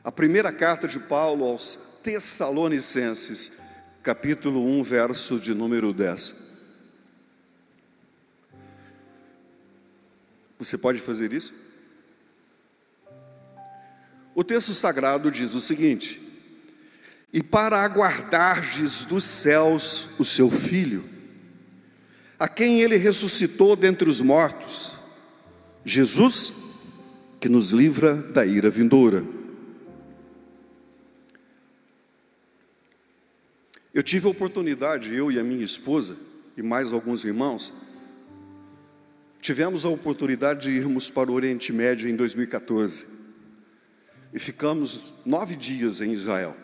a 0.04 0.12
primeira 0.12 0.52
carta 0.52 0.88
de 0.88 1.00
Paulo 1.00 1.46
aos 1.46 1.78
Tessalonicenses, 2.02 3.52
capítulo 4.02 4.66
1, 4.66 4.84
verso 4.84 5.40
de 5.40 5.54
número 5.54 5.94
10. 5.94 6.49
Você 10.60 10.78
pode 10.78 11.00
fazer 11.00 11.32
isso? 11.32 11.54
O 14.36 14.44
texto 14.44 14.74
sagrado 14.74 15.32
diz 15.32 15.54
o 15.54 15.62
seguinte: 15.62 16.22
E 17.32 17.42
para 17.42 17.82
aguardardes 17.82 19.06
dos 19.06 19.24
céus 19.24 20.08
o 20.20 20.26
seu 20.26 20.52
filho, 20.52 21.10
a 22.38 22.48
quem 22.48 22.82
ele 22.82 22.98
ressuscitou 22.98 23.76
dentre 23.76 24.10
os 24.10 24.20
mortos, 24.20 24.98
Jesus, 25.86 26.54
que 27.40 27.48
nos 27.48 27.72
livra 27.72 28.16
da 28.16 28.46
ira 28.46 28.70
vindoura. 28.70 29.26
Eu 33.94 34.04
tive 34.04 34.28
a 34.28 34.32
oportunidade, 34.32 35.14
eu 35.14 35.32
e 35.32 35.40
a 35.40 35.44
minha 35.44 35.64
esposa, 35.66 36.16
e 36.56 36.62
mais 36.62 36.92
alguns 36.94 37.24
irmãos, 37.24 37.74
tivemos 39.42 39.86
a 39.86 39.90
oportunidade 39.90 40.64
de 40.64 40.72
irmos 40.72 41.10
para 41.10 41.32
o 41.32 41.34
Oriente 41.34 41.72
Médio 41.72 42.10
em 42.10 42.16
2014. 42.16 43.06
E 44.34 44.40
ficamos 44.40 45.02
nove 45.26 45.56
dias 45.56 46.02
em 46.02 46.12
Israel. 46.12 46.56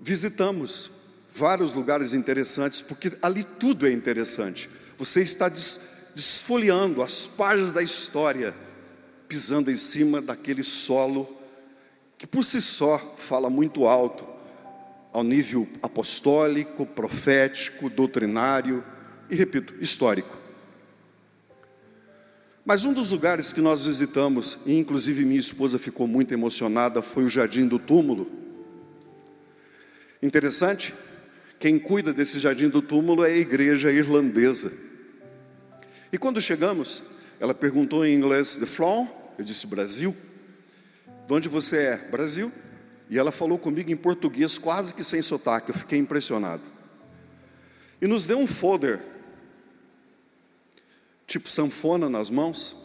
Visitamos 0.00 0.90
vários 1.34 1.72
lugares 1.72 2.12
interessantes, 2.12 2.80
porque 2.82 3.12
ali 3.20 3.44
tudo 3.44 3.86
é 3.86 3.92
interessante. 3.92 4.68
Você 4.98 5.22
está 5.22 5.48
des 5.48 5.80
desfolhando 6.14 7.02
as 7.02 7.26
páginas 7.26 7.72
da 7.72 7.82
história, 7.82 8.54
pisando 9.26 9.70
em 9.70 9.76
cima 9.76 10.20
daquele 10.20 10.62
solo 10.62 11.38
que 12.18 12.26
por 12.26 12.44
si 12.44 12.60
só 12.60 13.16
fala 13.16 13.48
muito 13.48 13.86
alto, 13.86 14.28
ao 15.12 15.24
nível 15.24 15.66
apostólico, 15.82 16.86
profético, 16.86 17.90
doutrinário 17.90 18.84
e, 19.32 19.34
repito, 19.34 19.74
histórico. 19.80 20.36
Mas 22.62 22.84
um 22.84 22.92
dos 22.92 23.08
lugares 23.08 23.50
que 23.50 23.62
nós 23.62 23.86
visitamos, 23.86 24.58
e 24.66 24.76
inclusive 24.76 25.24
minha 25.24 25.40
esposa 25.40 25.78
ficou 25.78 26.06
muito 26.06 26.34
emocionada, 26.34 27.00
foi 27.00 27.24
o 27.24 27.30
Jardim 27.30 27.66
do 27.66 27.78
Túmulo. 27.78 28.30
Interessante, 30.22 30.92
quem 31.58 31.78
cuida 31.78 32.12
desse 32.12 32.38
Jardim 32.38 32.68
do 32.68 32.82
Túmulo 32.82 33.24
é 33.24 33.28
a 33.28 33.36
igreja 33.36 33.90
irlandesa. 33.90 34.70
E 36.12 36.18
quando 36.18 36.38
chegamos, 36.38 37.02
ela 37.40 37.54
perguntou 37.54 38.04
em 38.04 38.14
inglês, 38.14 38.58
de 38.58 38.66
from? 38.66 39.08
Eu 39.38 39.46
disse, 39.46 39.66
Brasil. 39.66 40.14
De 41.26 41.32
onde 41.32 41.48
você 41.48 41.78
é? 41.78 41.96
Brasil. 41.96 42.52
E 43.08 43.18
ela 43.18 43.32
falou 43.32 43.58
comigo 43.58 43.90
em 43.90 43.96
português, 43.96 44.58
quase 44.58 44.92
que 44.92 45.02
sem 45.02 45.22
sotaque, 45.22 45.70
eu 45.70 45.74
fiquei 45.74 45.98
impressionado. 45.98 46.64
E 47.98 48.06
nos 48.06 48.26
deu 48.26 48.38
um 48.38 48.46
folder, 48.46 49.11
tipo 51.32 51.48
sanfona 51.48 52.10
nas 52.10 52.28
mãos. 52.28 52.76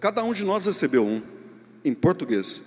Cada 0.00 0.22
um 0.24 0.32
de 0.32 0.44
nós 0.44 0.66
recebeu 0.66 1.06
um, 1.06 1.22
em 1.84 1.94
português. 1.94 2.60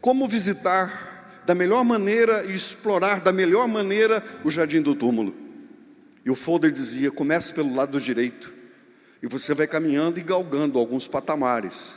Como 0.00 0.26
visitar 0.26 1.42
da 1.46 1.54
melhor 1.54 1.84
maneira 1.84 2.44
e 2.44 2.54
explorar 2.54 3.20
da 3.20 3.32
melhor 3.32 3.68
maneira 3.68 4.22
o 4.44 4.50
jardim 4.50 4.82
do 4.82 4.94
túmulo. 4.94 5.34
E 6.24 6.30
o 6.30 6.34
folder 6.34 6.72
dizia: 6.72 7.10
comece 7.10 7.54
pelo 7.54 7.74
lado 7.74 8.00
direito. 8.00 8.52
E 9.22 9.26
você 9.26 9.54
vai 9.54 9.66
caminhando 9.66 10.18
e 10.18 10.22
galgando 10.22 10.78
alguns 10.78 11.06
patamares. 11.06 11.96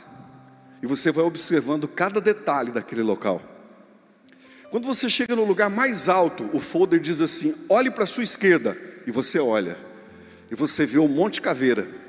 E 0.80 0.86
você 0.86 1.12
vai 1.12 1.24
observando 1.24 1.86
cada 1.88 2.20
detalhe 2.20 2.70
daquele 2.70 3.02
local. 3.02 3.42
Quando 4.70 4.86
você 4.86 5.08
chega 5.08 5.36
no 5.36 5.44
lugar 5.44 5.68
mais 5.68 6.08
alto, 6.08 6.48
o 6.52 6.60
folder 6.60 7.00
diz 7.00 7.20
assim: 7.20 7.54
olhe 7.68 7.90
para 7.90 8.04
a 8.04 8.06
sua 8.06 8.22
esquerda. 8.22 8.78
E 9.04 9.10
você 9.10 9.40
olha. 9.40 9.76
E 10.50 10.54
você 10.54 10.86
vê 10.86 10.98
o 10.98 11.08
Monte 11.08 11.40
Caveira, 11.40 12.01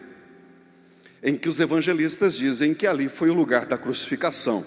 em 1.23 1.37
que 1.37 1.47
os 1.47 1.59
evangelistas 1.59 2.35
dizem 2.35 2.73
que 2.73 2.85
ali 2.85 3.07
foi 3.07 3.29
o 3.29 3.33
lugar 3.33 3.65
da 3.65 3.77
crucificação. 3.77 4.65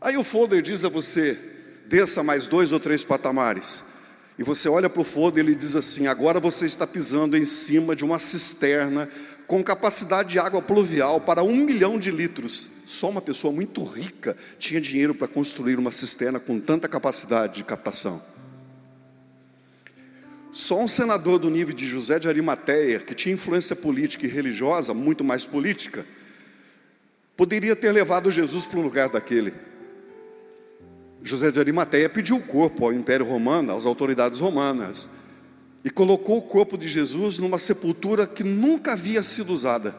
Aí 0.00 0.16
o 0.16 0.24
folder 0.24 0.62
diz 0.62 0.82
a 0.84 0.88
você: 0.88 1.38
desça 1.86 2.22
mais 2.22 2.48
dois 2.48 2.72
ou 2.72 2.80
três 2.80 3.04
patamares. 3.04 3.84
E 4.38 4.42
você 4.42 4.68
olha 4.68 4.88
para 4.88 5.02
o 5.02 5.04
folder 5.04 5.44
e 5.44 5.48
ele 5.48 5.54
diz 5.54 5.76
assim: 5.76 6.06
agora 6.06 6.40
você 6.40 6.64
está 6.64 6.86
pisando 6.86 7.36
em 7.36 7.44
cima 7.44 7.94
de 7.94 8.04
uma 8.04 8.18
cisterna 8.18 9.08
com 9.46 9.62
capacidade 9.62 10.30
de 10.30 10.38
água 10.38 10.62
pluvial 10.62 11.20
para 11.20 11.42
um 11.42 11.54
milhão 11.54 11.98
de 11.98 12.10
litros. 12.10 12.70
Só 12.86 13.10
uma 13.10 13.20
pessoa 13.20 13.52
muito 13.52 13.84
rica 13.84 14.36
tinha 14.58 14.80
dinheiro 14.80 15.14
para 15.14 15.28
construir 15.28 15.78
uma 15.78 15.92
cisterna 15.92 16.40
com 16.40 16.58
tanta 16.58 16.88
capacidade 16.88 17.56
de 17.56 17.64
captação. 17.64 18.31
Só 20.52 20.78
um 20.78 20.86
senador 20.86 21.38
do 21.38 21.48
nível 21.48 21.74
de 21.74 21.86
José 21.86 22.18
de 22.18 22.28
Arimateia, 22.28 23.00
que 23.00 23.14
tinha 23.14 23.34
influência 23.34 23.74
política 23.74 24.26
e 24.26 24.28
religiosa, 24.28 24.92
muito 24.92 25.24
mais 25.24 25.46
política, 25.46 26.04
poderia 27.36 27.74
ter 27.74 27.90
levado 27.90 28.30
Jesus 28.30 28.66
para 28.66 28.78
um 28.78 28.82
lugar 28.82 29.08
daquele. 29.08 29.54
José 31.22 31.50
de 31.50 31.58
Arimateia 31.58 32.08
pediu 32.08 32.36
o 32.36 32.42
corpo 32.42 32.84
ao 32.84 32.92
Império 32.92 33.24
Romano, 33.24 33.74
às 33.74 33.86
autoridades 33.86 34.38
romanas 34.38 35.08
e 35.84 35.90
colocou 35.90 36.38
o 36.38 36.42
corpo 36.42 36.78
de 36.78 36.88
Jesus 36.88 37.38
numa 37.38 37.58
sepultura 37.58 38.26
que 38.26 38.44
nunca 38.44 38.92
havia 38.92 39.22
sido 39.22 39.52
usada. 39.52 39.94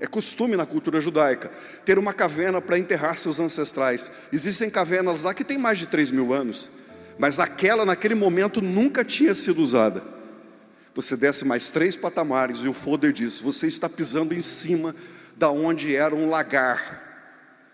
É 0.00 0.06
costume 0.06 0.56
na 0.56 0.66
cultura 0.66 1.00
judaica 1.00 1.50
ter 1.84 1.98
uma 1.98 2.12
caverna 2.12 2.60
para 2.60 2.78
enterrar 2.78 3.18
seus 3.18 3.38
ancestrais. 3.38 4.10
Existem 4.32 4.68
cavernas 4.68 5.22
lá 5.22 5.32
que 5.34 5.44
têm 5.44 5.58
mais 5.58 5.78
de 5.78 5.86
3 5.86 6.10
mil 6.10 6.32
anos, 6.32 6.70
mas 7.18 7.38
aquela 7.38 7.84
naquele 7.84 8.14
momento 8.14 8.60
nunca 8.60 9.04
tinha 9.04 9.34
sido 9.34 9.62
usada. 9.62 10.02
Você 10.94 11.16
desce 11.16 11.44
mais 11.44 11.70
três 11.70 11.96
patamares 11.96 12.60
e 12.60 12.68
o 12.68 12.72
folder 12.72 13.12
diz: 13.12 13.40
Você 13.40 13.66
está 13.66 13.88
pisando 13.88 14.34
em 14.34 14.40
cima 14.40 14.94
da 15.36 15.50
onde 15.50 15.94
era 15.96 16.14
um 16.14 16.28
lagar. 16.28 17.10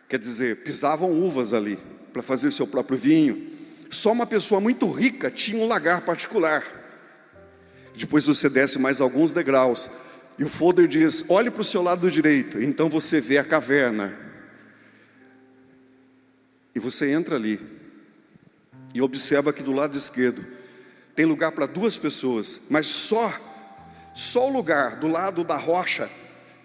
Quer 0.09 0.19
dizer, 0.19 0.63
pisavam 0.63 1.13
uvas 1.13 1.53
ali 1.53 1.79
para 2.13 2.23
fazer 2.23 2.51
seu 2.51 2.67
próprio 2.67 2.97
vinho. 2.97 3.51
Só 3.91 4.13
uma 4.13 4.27
pessoa 4.27 4.61
muito 4.61 4.91
rica 4.91 5.31
tinha 5.31 5.63
um 5.63 5.67
lagar 5.67 6.03
particular. 6.03 6.65
Depois 7.97 8.27
você 8.27 8.49
desce 8.49 8.79
mais 8.79 9.01
alguns 9.01 9.33
degraus. 9.33 9.91
E 10.39 10.45
o 10.45 10.49
folder 10.49 10.87
diz: 10.87 11.25
olhe 11.29 11.51
para 11.51 11.63
o 11.63 11.65
seu 11.65 11.83
lado 11.83 12.11
direito. 12.11 12.63
Então 12.63 12.89
você 12.89 13.21
vê 13.21 13.39
a 13.39 13.45
caverna. 13.45 14.17
E 16.75 16.79
você 16.79 17.11
entra 17.11 17.35
ali. 17.35 17.78
E 18.95 19.03
observa 19.03 19.53
que 19.53 19.63
do 19.63 19.73
lado 19.73 19.97
esquerdo 19.97 20.45
tem 21.15 21.27
lugar 21.27 21.53
para 21.53 21.67
duas 21.67 21.99
pessoas, 21.99 22.61
mas 22.71 22.87
só, 22.87 23.35
só 24.15 24.49
o 24.49 24.53
lugar 24.53 24.97
do 24.97 25.09
lado 25.09 25.43
da 25.43 25.57
rocha, 25.57 26.09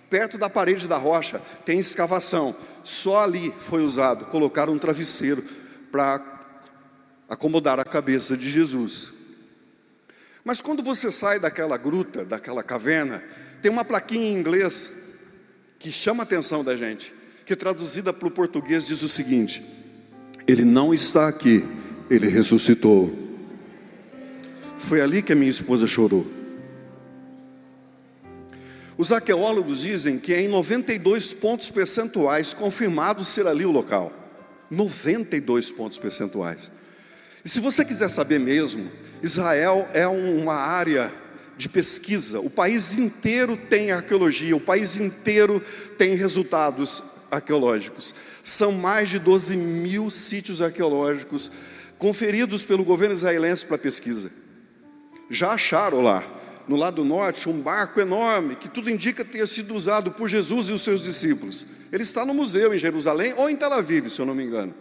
perto 0.10 0.38
da 0.38 0.50
parede 0.50 0.88
da 0.88 0.98
rocha, 0.98 1.42
tem 1.66 1.80
escavação. 1.80 2.56
Só 2.84 3.24
ali 3.24 3.54
foi 3.68 3.82
usado 3.84 4.26
colocar 4.26 4.70
um 4.70 4.78
travesseiro 4.78 5.44
para 5.92 6.22
acomodar 7.28 7.80
a 7.80 7.84
cabeça 7.84 8.38
de 8.38 8.50
Jesus. 8.50 9.12
Mas 10.44 10.62
quando 10.62 10.84
você 10.84 11.12
sai 11.12 11.40
daquela 11.40 11.78
gruta, 11.78 12.24
daquela 12.24 12.62
caverna, 12.62 13.24
tem 13.62 13.72
uma 13.72 13.86
plaquinha 13.86 14.28
em 14.30 14.38
inglês 14.38 14.92
que 15.80 15.92
chama 15.92 16.24
a 16.24 16.26
atenção 16.26 16.64
da 16.64 16.76
gente, 16.76 17.14
que 17.46 17.56
traduzida 17.56 18.14
para 18.14 18.28
o 18.28 18.32
português 18.32 18.86
diz 18.86 19.02
o 19.02 19.08
seguinte: 19.08 19.64
Ele 20.46 20.66
não 20.66 20.94
está 20.94 21.28
aqui, 21.28 21.66
ele 22.16 22.28
ressuscitou. 22.28 23.12
Foi 24.78 25.02
ali 25.02 25.22
que 25.22 25.34
a 25.34 25.36
minha 25.36 25.50
esposa 25.50 25.88
chorou. 25.88 26.28
Os 28.98 29.12
arqueólogos 29.12 29.80
dizem 29.80 30.20
que 30.20 30.34
é 30.34 30.42
em 30.42 30.48
92 30.48 31.34
pontos 31.34 31.72
percentuais 31.72 32.54
confirmado 32.54 33.26
ser 33.26 33.48
ali 33.48 33.66
o 33.66 33.72
local. 33.72 34.14
92 34.70 35.72
pontos 35.72 35.98
percentuais. 35.98 36.72
E 37.44 37.50
se 37.50 37.60
você 37.60 37.84
quiser 37.84 38.10
saber 38.10 38.40
mesmo, 38.40 38.92
Israel 39.22 39.88
é 39.94 40.08
uma 40.08 40.56
área 40.56 41.12
de 41.58 41.68
pesquisa. 41.68 42.40
O 42.40 42.50
país 42.50 42.98
inteiro 42.98 43.58
tem 43.58 43.92
arqueologia, 43.92 44.56
o 44.56 44.62
país 44.62 44.96
inteiro 44.96 45.62
tem 45.98 46.16
resultados 46.16 47.02
arqueológicos. 47.30 48.14
São 48.44 48.72
mais 48.72 49.10
de 49.10 49.20
12 49.20 49.58
mil 49.58 50.10
sítios 50.12 50.62
arqueológicos 50.62 51.52
conferidos 52.04 52.66
pelo 52.66 52.84
governo 52.84 53.16
israelense 53.16 53.66
para 53.66 53.78
pesquisa. 53.78 54.30
Já 55.30 55.52
acharam 55.52 56.02
lá, 56.02 56.22
no 56.68 56.76
lado 56.76 57.06
norte, 57.06 57.48
um 57.48 57.62
barco 57.62 58.02
enorme 58.02 58.58
que 58.58 58.68
tudo 58.68 58.90
indica 58.90 59.24
ter 59.24 59.48
sido 59.48 59.74
usado 59.74 60.12
por 60.12 60.28
Jesus 60.28 60.68
e 60.68 60.74
os 60.74 60.82
seus 60.82 61.02
discípulos. 61.02 61.66
Ele 61.94 62.04
está 62.04 62.26
no 62.26 62.34
museu 62.34 62.74
em 62.74 62.78
Jerusalém 62.78 63.34
ou 63.38 63.50
em 63.50 63.56
Tel 63.56 63.72
Aviv, 63.72 64.10
se 64.10 64.20
eu 64.20 64.26
não 64.26 64.36
me 64.36 64.44
engano. 64.44 64.74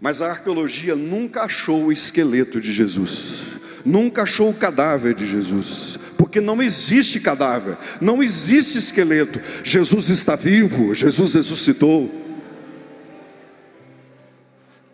Mas 0.00 0.20
a 0.20 0.28
arqueologia 0.28 0.96
nunca 0.96 1.42
achou 1.42 1.84
o 1.84 1.92
esqueleto 1.92 2.60
de 2.60 2.72
Jesus, 2.72 3.36
nunca 3.84 4.24
achou 4.24 4.50
o 4.50 4.54
cadáver 4.54 5.14
de 5.14 5.24
Jesus, 5.24 6.00
porque 6.16 6.40
não 6.40 6.60
existe 6.60 7.20
cadáver, 7.20 7.76
não 8.00 8.20
existe 8.20 8.76
esqueleto. 8.76 9.40
Jesus 9.62 10.08
está 10.08 10.34
vivo, 10.34 10.92
Jesus 10.96 11.34
ressuscitou. 11.34 12.27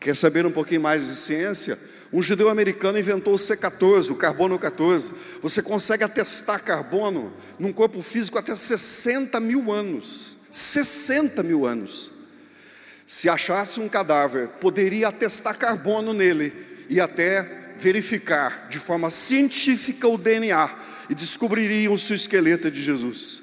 Quer 0.04 0.14
saber 0.14 0.44
um 0.44 0.50
pouquinho 0.50 0.82
mais 0.82 1.06
de 1.06 1.14
ciência? 1.14 1.78
Um 2.12 2.22
judeu 2.22 2.50
americano 2.50 2.98
inventou 2.98 3.32
o 3.32 3.38
C14, 3.38 4.10
o 4.10 4.14
carbono 4.14 4.58
14. 4.58 5.10
Você 5.40 5.62
consegue 5.62 6.04
atestar 6.04 6.62
carbono 6.62 7.32
num 7.58 7.72
corpo 7.72 8.02
físico 8.02 8.38
até 8.38 8.54
60 8.54 9.40
mil 9.40 9.72
anos. 9.72 10.36
60 10.50 11.42
mil 11.42 11.64
anos. 11.64 12.12
Se 13.06 13.30
achasse 13.30 13.80
um 13.80 13.88
cadáver, 13.88 14.48
poderia 14.60 15.08
atestar 15.08 15.56
carbono 15.56 16.12
nele 16.12 16.52
e 16.90 17.00
até 17.00 17.72
verificar 17.78 18.68
de 18.68 18.78
forma 18.78 19.08
científica 19.08 20.06
o 20.06 20.18
DNA 20.18 20.70
e 21.08 21.14
descobririam 21.14 21.94
o 21.94 21.96
esqueleto 21.96 22.68
é 22.68 22.70
de 22.70 22.82
Jesus. 22.82 23.42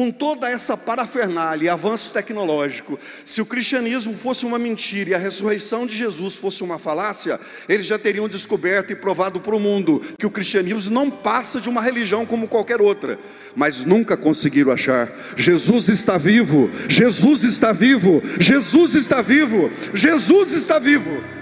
Com 0.00 0.10
toda 0.10 0.48
essa 0.48 0.78
parafernália 0.78 1.66
e 1.66 1.68
avanço 1.68 2.10
tecnológico, 2.10 2.98
se 3.22 3.42
o 3.42 3.44
cristianismo 3.44 4.16
fosse 4.16 4.46
uma 4.46 4.58
mentira 4.58 5.10
e 5.10 5.14
a 5.14 5.18
ressurreição 5.18 5.86
de 5.86 5.94
Jesus 5.94 6.36
fosse 6.36 6.62
uma 6.62 6.78
falácia, 6.78 7.38
eles 7.68 7.84
já 7.84 7.98
teriam 7.98 8.26
descoberto 8.26 8.92
e 8.92 8.96
provado 8.96 9.42
para 9.42 9.54
o 9.54 9.60
mundo 9.60 10.00
que 10.18 10.24
o 10.24 10.30
cristianismo 10.30 10.90
não 10.90 11.10
passa 11.10 11.60
de 11.60 11.68
uma 11.68 11.82
religião 11.82 12.24
como 12.24 12.48
qualquer 12.48 12.80
outra, 12.80 13.18
mas 13.54 13.84
nunca 13.84 14.16
conseguiram 14.16 14.72
achar. 14.72 15.12
Jesus 15.36 15.90
está 15.90 16.16
vivo, 16.16 16.70
Jesus 16.88 17.44
está 17.44 17.70
vivo, 17.70 18.22
Jesus 18.40 18.94
está 18.94 19.20
vivo, 19.20 19.70
Jesus 19.92 20.52
está 20.52 20.78
vivo. 20.78 21.39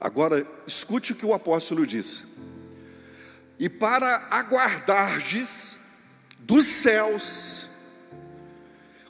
Agora, 0.00 0.46
escute 0.66 1.12
o 1.12 1.14
que 1.14 1.26
o 1.26 1.34
apóstolo 1.34 1.86
diz. 1.86 2.24
E 3.58 3.68
para 3.68 4.28
aguardardes 4.30 5.78
dos 6.38 6.66
céus 6.66 7.68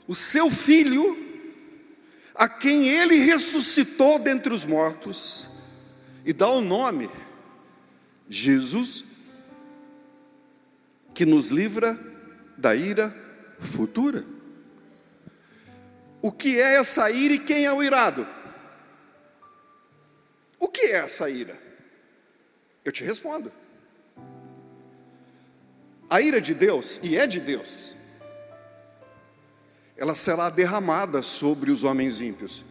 o 0.07 0.15
seu 0.15 0.49
filho, 0.49 1.15
a 2.33 2.49
quem 2.49 2.87
ele 2.87 3.17
ressuscitou 3.17 4.17
dentre 4.17 4.51
os 4.51 4.65
mortos, 4.65 5.47
e 6.25 6.33
dá 6.33 6.49
o 6.49 6.61
nome 6.61 7.11
Jesus, 8.27 9.05
que 11.13 11.27
nos 11.27 11.49
livra 11.49 11.99
da 12.57 12.73
ira 12.75 13.15
futura. 13.59 14.25
O 16.23 16.31
que 16.31 16.59
é 16.59 16.77
essa 16.77 17.11
ira 17.11 17.35
e 17.35 17.39
quem 17.39 17.65
é 17.65 17.71
o 17.71 17.83
irado? 17.83 18.27
O 20.59 20.67
que 20.67 20.81
é 20.81 20.97
essa 20.97 21.29
ira? 21.29 21.57
Eu 22.83 22.91
te 22.91 23.03
respondo. 23.03 23.51
A 26.09 26.19
ira 26.21 26.41
de 26.41 26.53
Deus, 26.53 26.99
e 27.01 27.15
é 27.15 27.25
de 27.25 27.39
Deus, 27.39 27.93
ela 29.95 30.15
será 30.15 30.49
derramada 30.49 31.21
sobre 31.21 31.71
os 31.71 31.83
homens 31.83 32.19
ímpios. 32.19 32.63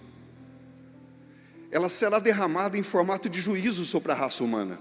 Ela 1.71 1.89
será 1.89 2.19
derramada 2.19 2.77
em 2.77 2.83
formato 2.83 3.29
de 3.29 3.41
juízo 3.41 3.85
sobre 3.85 4.13
a 4.13 4.15
raça 4.15 4.43
humana. 4.43 4.81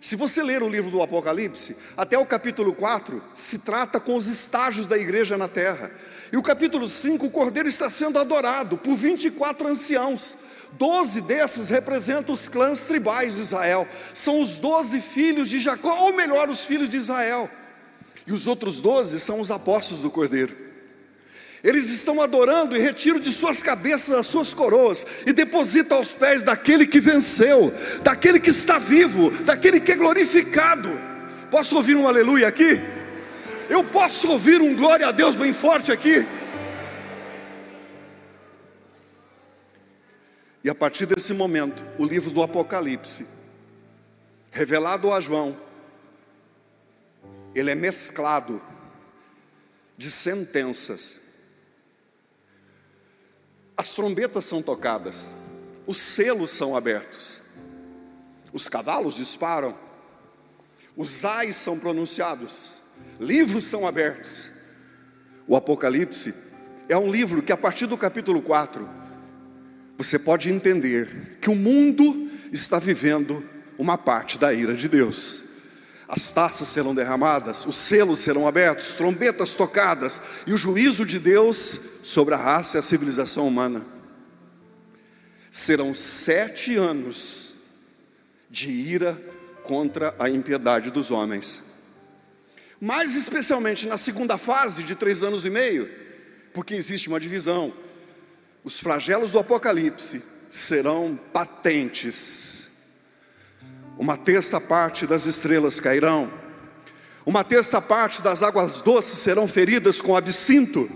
Se 0.00 0.16
você 0.16 0.42
ler 0.42 0.64
o 0.64 0.68
livro 0.68 0.90
do 0.90 1.00
Apocalipse, 1.00 1.76
até 1.96 2.18
o 2.18 2.26
capítulo 2.26 2.74
4 2.74 3.22
se 3.32 3.56
trata 3.56 4.00
com 4.00 4.16
os 4.16 4.26
estágios 4.26 4.88
da 4.88 4.98
igreja 4.98 5.38
na 5.38 5.46
terra. 5.46 5.92
E 6.32 6.36
o 6.36 6.42
capítulo 6.42 6.88
5, 6.88 7.24
o 7.24 7.30
cordeiro 7.30 7.68
está 7.68 7.88
sendo 7.88 8.18
adorado 8.18 8.76
por 8.76 8.96
24 8.96 9.68
anciãos, 9.68 10.36
Doze 10.78 11.20
desses 11.20 11.68
representam 11.68 12.34
os 12.34 12.48
clãs 12.48 12.80
tribais 12.80 13.34
de 13.34 13.42
Israel, 13.42 13.86
são 14.14 14.40
os 14.40 14.58
doze 14.58 15.00
filhos 15.00 15.48
de 15.48 15.58
Jacó, 15.58 15.94
ou 16.00 16.12
melhor, 16.12 16.48
os 16.48 16.64
filhos 16.64 16.88
de 16.88 16.96
Israel. 16.96 17.50
E 18.26 18.32
os 18.32 18.46
outros 18.46 18.80
doze 18.80 19.20
são 19.20 19.40
os 19.40 19.50
apóstolos 19.50 20.02
do 20.02 20.10
Cordeiro. 20.10 20.56
Eles 21.62 21.88
estão 21.90 22.20
adorando 22.20 22.76
e 22.76 22.80
retiram 22.80 23.20
de 23.20 23.30
suas 23.30 23.62
cabeças 23.62 24.14
as 24.16 24.26
suas 24.26 24.52
coroas 24.52 25.06
e 25.24 25.32
depositam 25.32 25.98
aos 25.98 26.10
pés 26.10 26.42
daquele 26.42 26.86
que 26.86 26.98
venceu, 26.98 27.72
daquele 28.02 28.40
que 28.40 28.50
está 28.50 28.78
vivo, 28.78 29.30
daquele 29.30 29.78
que 29.78 29.92
é 29.92 29.96
glorificado. 29.96 30.90
Posso 31.50 31.76
ouvir 31.76 31.94
um 31.94 32.08
aleluia 32.08 32.48
aqui? 32.48 32.80
Eu 33.68 33.84
posso 33.84 34.28
ouvir 34.28 34.60
um 34.60 34.74
glória 34.74 35.06
a 35.06 35.12
Deus 35.12 35.36
bem 35.36 35.52
forte 35.52 35.92
aqui? 35.92 36.26
E 40.64 40.70
a 40.70 40.74
partir 40.74 41.06
desse 41.06 41.34
momento, 41.34 41.84
o 41.98 42.06
livro 42.06 42.30
do 42.30 42.42
Apocalipse, 42.42 43.26
revelado 44.50 45.12
a 45.12 45.20
João, 45.20 45.56
ele 47.54 47.70
é 47.70 47.74
mesclado 47.74 48.62
de 49.96 50.10
sentenças. 50.10 51.16
As 53.76 53.90
trombetas 53.90 54.44
são 54.44 54.62
tocadas, 54.62 55.28
os 55.86 55.98
selos 55.98 56.52
são 56.52 56.76
abertos, 56.76 57.42
os 58.52 58.68
cavalos 58.68 59.16
disparam, 59.16 59.76
os 60.96 61.24
ais 61.24 61.56
são 61.56 61.78
pronunciados, 61.78 62.74
livros 63.18 63.64
são 63.64 63.86
abertos. 63.86 64.48
O 65.48 65.56
Apocalipse 65.56 66.32
é 66.88 66.96
um 66.96 67.10
livro 67.10 67.42
que, 67.42 67.52
a 67.52 67.56
partir 67.56 67.86
do 67.86 67.98
capítulo 67.98 68.40
4, 68.40 69.01
você 70.02 70.18
pode 70.18 70.50
entender 70.50 71.38
que 71.40 71.48
o 71.48 71.54
mundo 71.54 72.28
está 72.50 72.80
vivendo 72.80 73.44
uma 73.78 73.96
parte 73.96 74.36
da 74.36 74.52
ira 74.52 74.74
de 74.74 74.88
Deus. 74.88 75.40
As 76.08 76.32
taças 76.32 76.68
serão 76.68 76.92
derramadas, 76.92 77.64
os 77.64 77.76
selos 77.76 78.18
serão 78.18 78.48
abertos, 78.48 78.96
trombetas 78.96 79.54
tocadas 79.54 80.20
e 80.44 80.52
o 80.52 80.56
juízo 80.56 81.06
de 81.06 81.20
Deus 81.20 81.80
sobre 82.02 82.34
a 82.34 82.36
raça 82.36 82.76
e 82.76 82.80
a 82.80 82.82
civilização 82.82 83.46
humana. 83.46 83.86
Serão 85.52 85.94
sete 85.94 86.76
anos 86.76 87.54
de 88.50 88.70
ira 88.70 89.22
contra 89.62 90.16
a 90.18 90.28
impiedade 90.28 90.90
dos 90.90 91.12
homens. 91.12 91.62
Mais 92.80 93.14
especialmente 93.14 93.86
na 93.86 93.96
segunda 93.96 94.36
fase 94.36 94.82
de 94.82 94.96
três 94.96 95.22
anos 95.22 95.44
e 95.44 95.50
meio, 95.50 95.88
porque 96.52 96.74
existe 96.74 97.08
uma 97.08 97.20
divisão 97.20 97.72
os 98.64 98.78
flagelos 98.78 99.32
do 99.32 99.38
Apocalipse 99.38 100.22
serão 100.50 101.18
patentes. 101.32 102.66
Uma 103.98 104.16
terça 104.16 104.60
parte 104.60 105.06
das 105.06 105.26
estrelas 105.26 105.80
cairão, 105.80 106.32
uma 107.24 107.44
terça 107.44 107.80
parte 107.80 108.20
das 108.20 108.42
águas 108.42 108.80
doces 108.80 109.18
serão 109.18 109.46
feridas 109.46 110.00
com 110.00 110.16
absinto, 110.16 110.90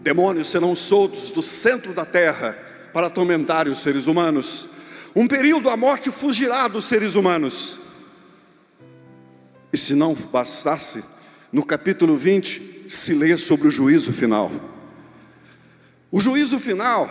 demônios 0.00 0.50
serão 0.50 0.74
soltos 0.74 1.30
do 1.30 1.42
centro 1.42 1.92
da 1.92 2.04
terra 2.04 2.58
para 2.92 3.08
atormentar 3.08 3.68
os 3.68 3.82
seres 3.82 4.06
humanos. 4.06 4.68
Um 5.14 5.26
período 5.26 5.68
a 5.68 5.76
morte 5.76 6.10
fugirá 6.10 6.68
dos 6.68 6.86
seres 6.86 7.14
humanos. 7.14 7.78
E 9.72 9.76
se 9.76 9.94
não 9.94 10.14
bastasse, 10.14 11.02
no 11.52 11.64
capítulo 11.64 12.16
20 12.16 12.86
se 12.88 13.12
lê 13.12 13.36
sobre 13.36 13.68
o 13.68 13.70
juízo 13.70 14.12
final. 14.12 14.77
O 16.10 16.20
juízo 16.20 16.58
final 16.58 17.08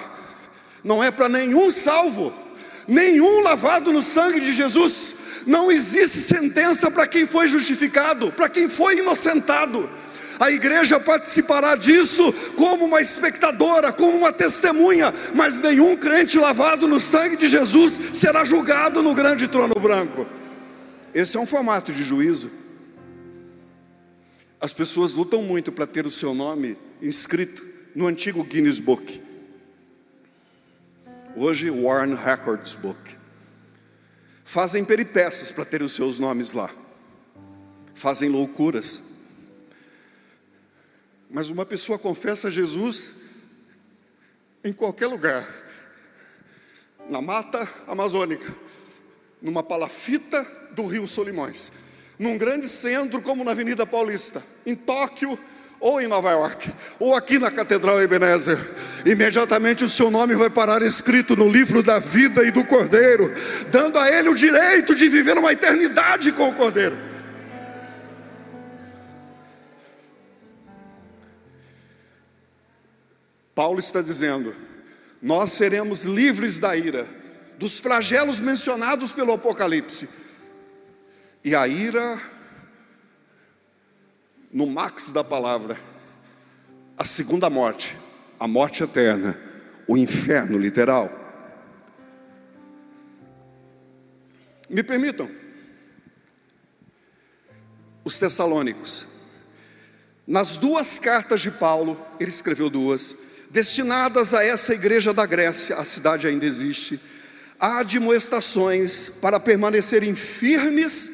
não 0.84 1.04
é 1.04 1.12
para 1.12 1.30
nenhum 1.30 1.70
salvo, 1.70 2.34
nenhum 2.88 3.42
lavado 3.42 3.92
no 3.92 4.02
sangue 4.02 4.40
de 4.40 4.54
Jesus. 4.54 5.16
Não 5.46 5.72
existe 5.72 6.18
sentença 6.18 6.90
para 6.90 7.08
quem 7.08 7.26
foi 7.26 7.48
justificado, 7.48 8.32
para 8.32 8.50
quem 8.50 8.68
foi 8.68 9.00
inocentado. 9.00 9.90
A 10.40 10.52
igreja 10.52 11.00
participará 11.00 11.76
disso 11.76 12.32
como 12.56 12.86
uma 12.86 13.02
espectadora, 13.02 13.92
como 13.92 14.18
uma 14.18 14.32
testemunha, 14.32 15.14
mas 15.34 15.60
nenhum 15.60 15.96
crente 15.96 16.38
lavado 16.38 16.88
no 16.88 17.00
sangue 17.00 17.38
de 17.38 17.48
Jesus 17.48 18.00
será 18.14 18.44
julgado 18.44 19.02
no 19.02 19.16
grande 19.16 19.48
trono 19.48 19.76
branco. 19.76 20.28
Esse 21.14 21.38
é 21.38 21.40
um 21.40 21.48
formato 21.48 21.92
de 21.92 22.04
juízo. 22.04 22.52
As 24.60 24.74
pessoas 24.74 25.14
lutam 25.14 25.42
muito 25.42 25.72
para 25.72 25.88
ter 25.88 26.06
o 26.06 26.12
seu 26.12 26.34
nome 26.34 26.78
inscrito 27.02 27.77
no 27.98 28.06
antigo 28.06 28.44
Guinness 28.44 28.80
Book. 28.80 29.20
Hoje, 31.36 31.72
Warren 31.72 32.14
Records 32.14 32.76
Book. 32.76 33.18
Fazem 34.46 34.86
peripécias 34.86 35.52
para 35.52 35.66
ter 35.66 35.82
os 35.82 35.96
seus 35.96 36.20
nomes 36.20 36.52
lá. 36.52 36.70
Fazem 37.96 38.30
loucuras. 38.30 39.02
Mas 41.28 41.50
uma 41.50 41.66
pessoa 41.66 41.98
confessa 41.98 42.52
Jesus 42.52 43.10
em 44.64 44.72
qualquer 44.72 45.08
lugar. 45.08 45.52
Na 47.10 47.20
mata 47.20 47.68
amazônica, 47.88 48.56
numa 49.42 49.64
palafita 49.64 50.44
do 50.72 50.86
Rio 50.86 51.08
Solimões, 51.08 51.72
num 52.20 52.38
grande 52.38 52.70
centro 52.70 53.24
como 53.24 53.44
na 53.44 53.52
Avenida 53.52 53.88
Paulista, 53.88 54.46
em 54.68 54.76
Tóquio, 54.76 55.40
ou 55.80 56.02
em 56.02 56.08
Nova 56.08 56.32
York, 56.32 56.74
ou 57.00 57.16
aqui 57.16 57.38
na 57.38 57.52
Catedral 57.52 58.02
Ebenezer, 58.02 58.58
imediatamente 59.06 59.84
o 59.84 59.90
seu 59.90 60.10
nome 60.10 60.36
vai 60.36 60.50
parar 60.50 60.82
escrito 60.82 61.36
no 61.36 61.48
livro 61.48 61.84
da 61.84 62.00
vida 62.00 62.44
e 62.44 62.52
do 62.52 62.64
Cordeiro, 62.64 63.34
dando 63.70 64.00
a 64.00 64.10
ele 64.10 64.30
o 64.30 64.36
direito 64.36 64.96
de 64.96 65.08
viver 65.08 65.38
uma 65.38 65.52
eternidade 65.52 66.32
com 66.32 66.50
o 66.50 66.54
Cordeiro. 66.54 66.98
Paulo 73.54 73.80
está 73.80 74.02
dizendo: 74.02 74.56
nós 75.22 75.52
seremos 75.52 76.04
livres 76.04 76.60
da 76.60 76.76
ira, 76.76 77.08
dos 77.58 77.80
flagelos 77.80 78.40
mencionados 78.40 79.14
pelo 79.14 79.34
Apocalipse, 79.34 80.10
e 81.44 81.56
a 81.56 81.68
ira 81.68 82.20
no 84.52 84.66
max 84.66 85.12
da 85.12 85.24
palavra, 85.24 85.80
a 86.98 87.06
segunda 87.06 87.50
morte, 87.50 87.98
a 88.40 88.48
morte 88.48 88.84
eterna, 88.84 89.40
o 89.88 89.98
inferno 89.98 90.58
literal. 90.58 91.12
Me 94.70 94.84
permitam. 94.84 95.30
Os 98.04 98.18
Tessalônicos. 98.18 99.08
Nas 100.26 100.58
duas 100.58 101.00
cartas 101.00 101.42
de 101.42 101.52
Paulo, 101.52 102.00
ele 102.20 102.32
escreveu 102.32 102.70
duas, 102.70 103.16
destinadas 103.50 104.34
a 104.34 104.44
essa 104.44 104.74
igreja 104.74 105.14
da 105.14 105.26
Grécia, 105.26 105.78
a 105.78 105.86
cidade 105.86 106.28
ainda 106.28 106.46
existe, 106.46 107.00
há 107.60 107.80
admoestações 107.80 109.10
para 109.22 109.40
permanecerem 109.40 110.16
firmes, 110.16 111.10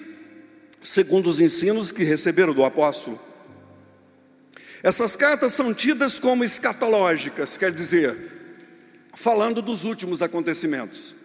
segundo 0.83 1.27
os 1.27 1.39
ensinos 1.39 1.91
que 1.91 2.03
receberam 2.03 2.53
do 2.53 2.63
apóstolo. 2.63 3.19
Essas 4.83 5.15
cartas 5.15 5.53
são 5.53 5.73
tidas 5.73 6.19
como 6.19 6.43
escatológicas, 6.43 7.55
quer 7.55 7.71
dizer, 7.71 8.31
falando 9.13 9.61
dos 9.61 9.85
últimos 9.85 10.21
acontecimentos. 10.21 11.15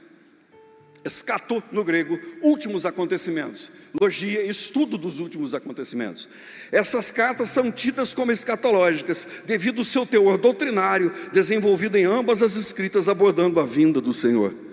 Escato 1.04 1.62
no 1.72 1.82
grego, 1.82 2.20
últimos 2.40 2.84
acontecimentos. 2.84 3.70
Logia, 3.98 4.44
estudo 4.44 4.98
dos 4.98 5.18
últimos 5.18 5.54
acontecimentos. 5.54 6.28
Essas 6.70 7.10
cartas 7.10 7.48
são 7.48 7.72
tidas 7.72 8.14
como 8.14 8.30
escatológicas, 8.30 9.26
devido 9.46 9.78
ao 9.78 9.84
seu 9.84 10.04
teor 10.06 10.36
doutrinário, 10.36 11.12
desenvolvido 11.32 11.96
em 11.96 12.04
ambas 12.04 12.42
as 12.42 12.54
escritas 12.54 13.08
abordando 13.08 13.58
a 13.58 13.66
vinda 13.66 14.00
do 14.00 14.12
Senhor. 14.12 14.67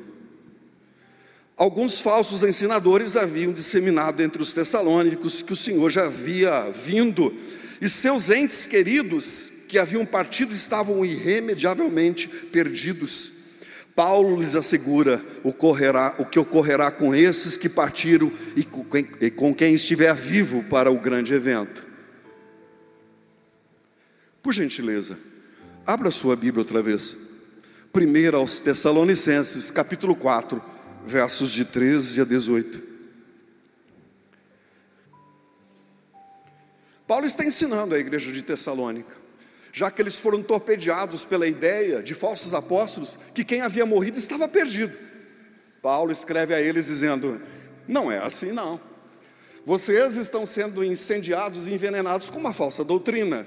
Alguns 1.57 2.01
falsos 2.01 2.43
ensinadores 2.43 3.15
haviam 3.15 3.53
disseminado 3.53 4.21
entre 4.21 4.41
os 4.41 4.53
tessalônicos 4.53 5.41
que 5.41 5.53
o 5.53 5.55
Senhor 5.55 5.89
já 5.89 6.05
havia 6.05 6.69
vindo, 6.69 7.33
e 7.79 7.87
seus 7.87 8.29
entes 8.29 8.67
queridos 8.67 9.49
que 9.67 9.79
haviam 9.79 10.05
partido 10.05 10.53
estavam 10.53 11.05
irremediavelmente 11.05 12.27
perdidos. 12.27 13.31
Paulo 13.95 14.41
lhes 14.41 14.53
assegura 14.53 15.25
ocorrerá, 15.43 16.15
o 16.19 16.25
que 16.25 16.37
ocorrerá 16.37 16.91
com 16.91 17.15
esses 17.15 17.55
que 17.55 17.69
partiram 17.69 18.29
e 18.55 18.63
com, 18.63 18.83
quem, 18.83 19.07
e 19.21 19.31
com 19.31 19.55
quem 19.55 19.73
estiver 19.75 20.13
vivo 20.13 20.61
para 20.63 20.91
o 20.91 20.99
grande 20.99 21.33
evento. 21.33 21.85
Por 24.43 24.53
gentileza, 24.53 25.17
abra 25.87 26.11
sua 26.11 26.35
Bíblia 26.35 26.61
outra 26.61 26.83
vez. 26.83 27.15
Primeiro 27.93 28.35
aos 28.35 28.59
Tessalonicenses, 28.59 29.71
capítulo 29.71 30.15
4, 30.17 30.61
versos 31.05 31.51
de 31.51 31.63
13 31.63 32.21
a 32.21 32.25
18. 32.25 32.95
Paulo 37.07 37.25
está 37.25 37.45
ensinando 37.45 37.93
a 37.93 37.99
igreja 37.99 38.31
de 38.31 38.41
Tessalônica 38.41 39.25
já 39.75 39.91
que 39.91 40.01
eles 40.01 40.17
foram 40.17 40.41
torpedeados 40.41 41.25
pela 41.25 41.45
ideia 41.45 42.01
de 42.01 42.13
falsos 42.13 42.53
apóstolos 42.53 43.19
que 43.33 43.43
quem 43.43 43.59
havia 43.59 43.85
morrido 43.85 44.17
estava 44.17 44.47
perdido. 44.47 44.97
Paulo 45.81 46.13
escreve 46.13 46.53
a 46.53 46.61
eles 46.61 46.85
dizendo: 46.85 47.41
Não 47.85 48.09
é 48.09 48.17
assim, 48.19 48.53
não. 48.53 48.79
Vocês 49.65 50.15
estão 50.15 50.45
sendo 50.45 50.81
incendiados 50.81 51.67
e 51.67 51.73
envenenados 51.73 52.29
com 52.29 52.39
uma 52.39 52.53
falsa 52.53 52.85
doutrina. 52.85 53.45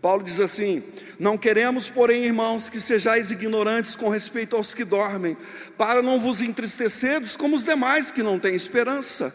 Paulo 0.00 0.22
diz 0.22 0.38
assim: 0.38 0.82
Não 1.18 1.36
queremos, 1.36 1.90
porém, 1.90 2.24
irmãos, 2.24 2.68
que 2.70 2.80
sejais 2.80 3.30
ignorantes 3.30 3.96
com 3.96 4.08
respeito 4.08 4.56
aos 4.56 4.72
que 4.74 4.84
dormem, 4.84 5.36
para 5.76 6.02
não 6.02 6.20
vos 6.20 6.40
entristeceres 6.40 7.36
como 7.36 7.56
os 7.56 7.64
demais 7.64 8.10
que 8.10 8.22
não 8.22 8.38
têm 8.38 8.54
esperança. 8.54 9.34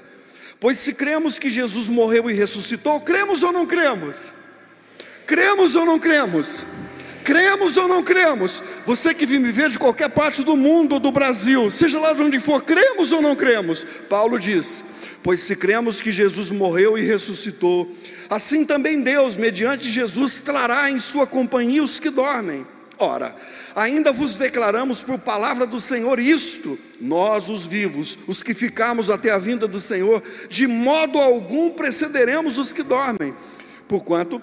Pois 0.59 0.77
se 0.79 0.93
cremos 0.93 1.37
que 1.37 1.49
Jesus 1.49 1.89
morreu 1.89 2.29
e 2.29 2.33
ressuscitou, 2.33 3.01
cremos 3.01 3.43
ou 3.43 3.51
não 3.51 3.65
cremos? 3.65 4.31
Cremos 5.25 5.75
ou 5.75 5.85
não 5.85 5.99
cremos? 5.99 6.65
Cremos 7.23 7.77
ou 7.77 7.87
não 7.87 8.03
cremos? 8.03 8.61
Você 8.85 9.13
que 9.13 9.25
vem 9.25 9.39
me 9.39 9.51
ver 9.51 9.69
de 9.69 9.79
qualquer 9.79 10.09
parte 10.09 10.43
do 10.43 10.57
mundo 10.57 10.93
ou 10.93 10.99
do 10.99 11.11
Brasil, 11.11 11.71
seja 11.71 11.99
lá 11.99 12.13
de 12.13 12.21
onde 12.21 12.39
for, 12.39 12.63
cremos 12.63 13.11
ou 13.11 13.21
não 13.21 13.35
cremos? 13.35 13.85
Paulo 14.09 14.37
diz: 14.37 14.83
Pois 15.23 15.39
se 15.39 15.55
cremos 15.55 16.01
que 16.01 16.11
Jesus 16.11 16.51
morreu 16.51 16.97
e 16.97 17.01
ressuscitou, 17.01 17.89
assim 18.29 18.65
também 18.65 19.01
Deus, 19.01 19.37
mediante 19.37 19.89
Jesus, 19.89 20.41
trará 20.41 20.89
em 20.89 20.99
sua 20.99 21.25
companhia 21.25 21.81
os 21.81 21.99
que 21.99 22.09
dormem. 22.09 22.65
Ora, 22.97 23.35
ainda 23.75 24.11
vos 24.11 24.35
declaramos 24.35 25.01
por 25.01 25.17
palavra 25.17 25.65
do 25.65 25.79
Senhor 25.79 26.19
isto: 26.19 26.77
nós, 26.99 27.49
os 27.49 27.65
vivos, 27.65 28.17
os 28.27 28.43
que 28.43 28.53
ficamos 28.53 29.09
até 29.09 29.31
a 29.31 29.37
vinda 29.37 29.67
do 29.67 29.79
Senhor, 29.79 30.21
de 30.49 30.67
modo 30.67 31.19
algum 31.19 31.71
precederemos 31.71 32.57
os 32.57 32.71
que 32.71 32.83
dormem, 32.83 33.33
porquanto 33.87 34.41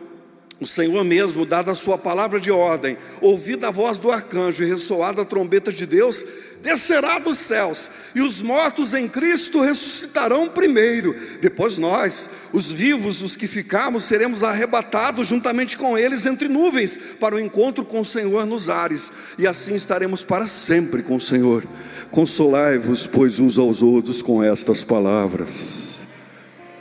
o 0.61 0.67
Senhor 0.67 1.03
mesmo, 1.05 1.47
dada 1.47 1.73
a 1.73 1.75
sua 1.75 1.97
palavra 1.97 2.39
de 2.39 2.51
ordem, 2.51 2.99
ouvida 3.23 3.69
a 3.69 3.71
voz 3.71 3.97
do 3.97 4.13
arcanjo 4.13 4.63
e 4.63 4.67
ressoada 4.67 5.23
a 5.23 5.25
trombeta 5.25 5.73
de 5.73 5.87
Deus, 5.87 6.23
descerá 6.63 7.19
dos 7.19 7.39
céus, 7.39 7.91
e 8.15 8.21
os 8.21 8.43
mortos 8.43 8.93
em 8.93 9.09
Cristo 9.09 9.63
ressuscitarão 9.63 10.49
primeiro. 10.49 11.17
Depois 11.41 11.79
nós, 11.79 12.29
os 12.53 12.71
vivos, 12.71 13.23
os 13.23 13.37
que 13.37 13.47
ficarmos, 13.47 14.05
seremos 14.05 14.45
arrebatados 14.45 15.29
juntamente 15.29 15.79
com 15.79 15.97
eles 15.97 16.27
entre 16.27 16.47
nuvens, 16.47 16.99
para 17.19 17.35
o 17.35 17.41
encontro 17.41 17.83
com 17.83 18.01
o 18.01 18.05
Senhor 18.05 18.45
nos 18.45 18.69
ares, 18.69 19.11
e 19.39 19.47
assim 19.47 19.75
estaremos 19.75 20.23
para 20.23 20.47
sempre 20.47 21.03
com 21.03 21.17
o 21.17 21.21
Senhor. 21.21 21.65
Consolai-vos, 22.11 23.07
pois, 23.07 23.39
uns 23.39 23.57
aos 23.57 23.81
outros 23.81 24.21
com 24.21 24.45
estas 24.45 24.85
palavras, 24.85 26.01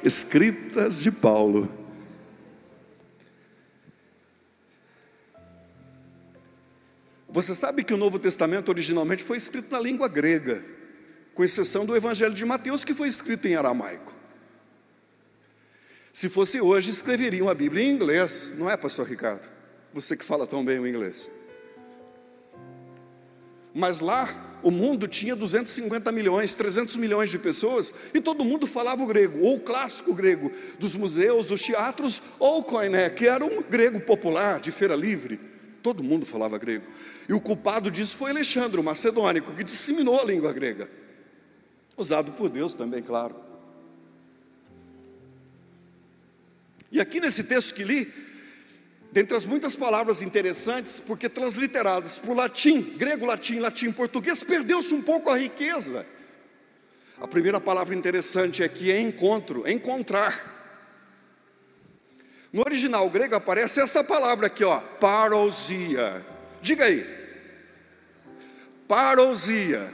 escritas 0.04 1.00
de 1.00 1.12
Paulo 1.12 1.79
Você 7.32 7.54
sabe 7.54 7.84
que 7.84 7.94
o 7.94 7.98
Novo 7.98 8.18
Testamento 8.18 8.70
originalmente 8.70 9.24
foi 9.24 9.38
escrito 9.38 9.72
na 9.72 9.80
língua 9.80 10.08
grega, 10.08 10.66
com 11.36 11.44
exceção 11.44 11.86
do 11.86 11.96
Evangelho 11.96 12.34
de 12.34 12.44
Mateus, 12.44 12.84
que 12.84 12.94
foi 12.94 13.08
escrito 13.08 13.48
em 13.48 13.56
aramaico. 13.56 14.14
Se 16.12 16.28
fosse 16.28 16.60
hoje, 16.60 16.90
escreveriam 16.90 17.48
a 17.48 17.54
Bíblia 17.54 17.84
em 17.84 17.92
inglês, 17.92 18.52
não 18.58 18.70
é, 18.70 18.76
Pastor 18.76 19.08
Ricardo? 19.08 19.48
Você 19.94 20.18
que 20.18 20.26
fala 20.26 20.48
tão 20.48 20.66
bem 20.66 20.80
o 20.80 20.88
inglês. 20.88 21.30
Mas 23.74 24.00
lá, 24.00 24.60
o 24.64 24.72
mundo 24.72 25.08
tinha 25.08 25.36
250 25.36 26.12
milhões, 26.12 26.56
300 26.56 26.96
milhões 26.96 27.30
de 27.30 27.38
pessoas, 27.38 27.94
e 28.12 28.20
todo 28.20 28.44
mundo 28.44 28.66
falava 28.66 29.04
o 29.04 29.08
grego, 29.08 29.40
ou 29.42 29.58
o 29.58 29.60
clássico 29.60 30.16
grego, 30.16 30.52
dos 30.80 30.96
museus, 30.96 31.48
dos 31.48 31.62
teatros, 31.62 32.24
ou 32.40 32.60
o 32.60 32.64
koiné, 32.64 33.08
que 33.12 33.28
era 33.28 33.46
um 33.46 33.62
grego 33.62 34.00
popular, 34.00 34.60
de 34.60 34.72
feira 34.72 34.96
livre. 34.96 35.59
Todo 35.82 36.04
mundo 36.04 36.26
falava 36.26 36.58
grego. 36.58 36.86
E 37.28 37.34
o 37.34 37.40
culpado 37.40 37.90
disso 37.90 38.18
foi 38.18 38.32
Alexandre, 38.32 38.80
o 38.80 38.84
macedônico, 38.84 39.54
que 39.54 39.64
disseminou 39.64 40.20
a 40.20 40.26
língua 40.26 40.52
grega. 40.52 40.90
Usado 41.96 42.32
por 42.34 42.50
Deus 42.50 42.74
também, 42.74 43.02
claro. 43.02 43.36
E 46.92 47.00
aqui 47.00 47.20
nesse 47.20 47.44
texto 47.44 47.74
que 47.74 47.84
li, 47.84 48.12
dentre 49.12 49.38
as 49.38 49.46
muitas 49.46 49.76
palavras 49.76 50.22
interessantes, 50.22 51.00
porque 51.00 51.30
transliteradas 51.30 52.20
por 52.20 52.36
latim, 52.36 52.82
grego, 52.82 53.26
latim, 53.26 53.60
latim, 53.60 53.92
português, 53.92 54.44
perdeu-se 54.44 54.94
um 54.94 55.02
pouco 55.02 55.30
a 55.30 55.38
riqueza. 55.38 56.06
A 57.22 57.28
primeira 57.28 57.60
palavra 57.60 57.96
interessante 57.96 58.64
aqui 58.64 58.92
é 58.92 59.00
encontro, 59.00 59.70
encontrar. 59.70 60.59
No 62.52 62.62
original 62.62 63.08
grego 63.10 63.36
aparece 63.36 63.80
essa 63.80 64.04
palavra 64.04 64.48
aqui, 64.48 64.64
ó, 64.64 64.80
parousia. 64.80 66.26
Diga 66.62 66.86
aí. 66.86 67.06
Parousia. 68.88 69.94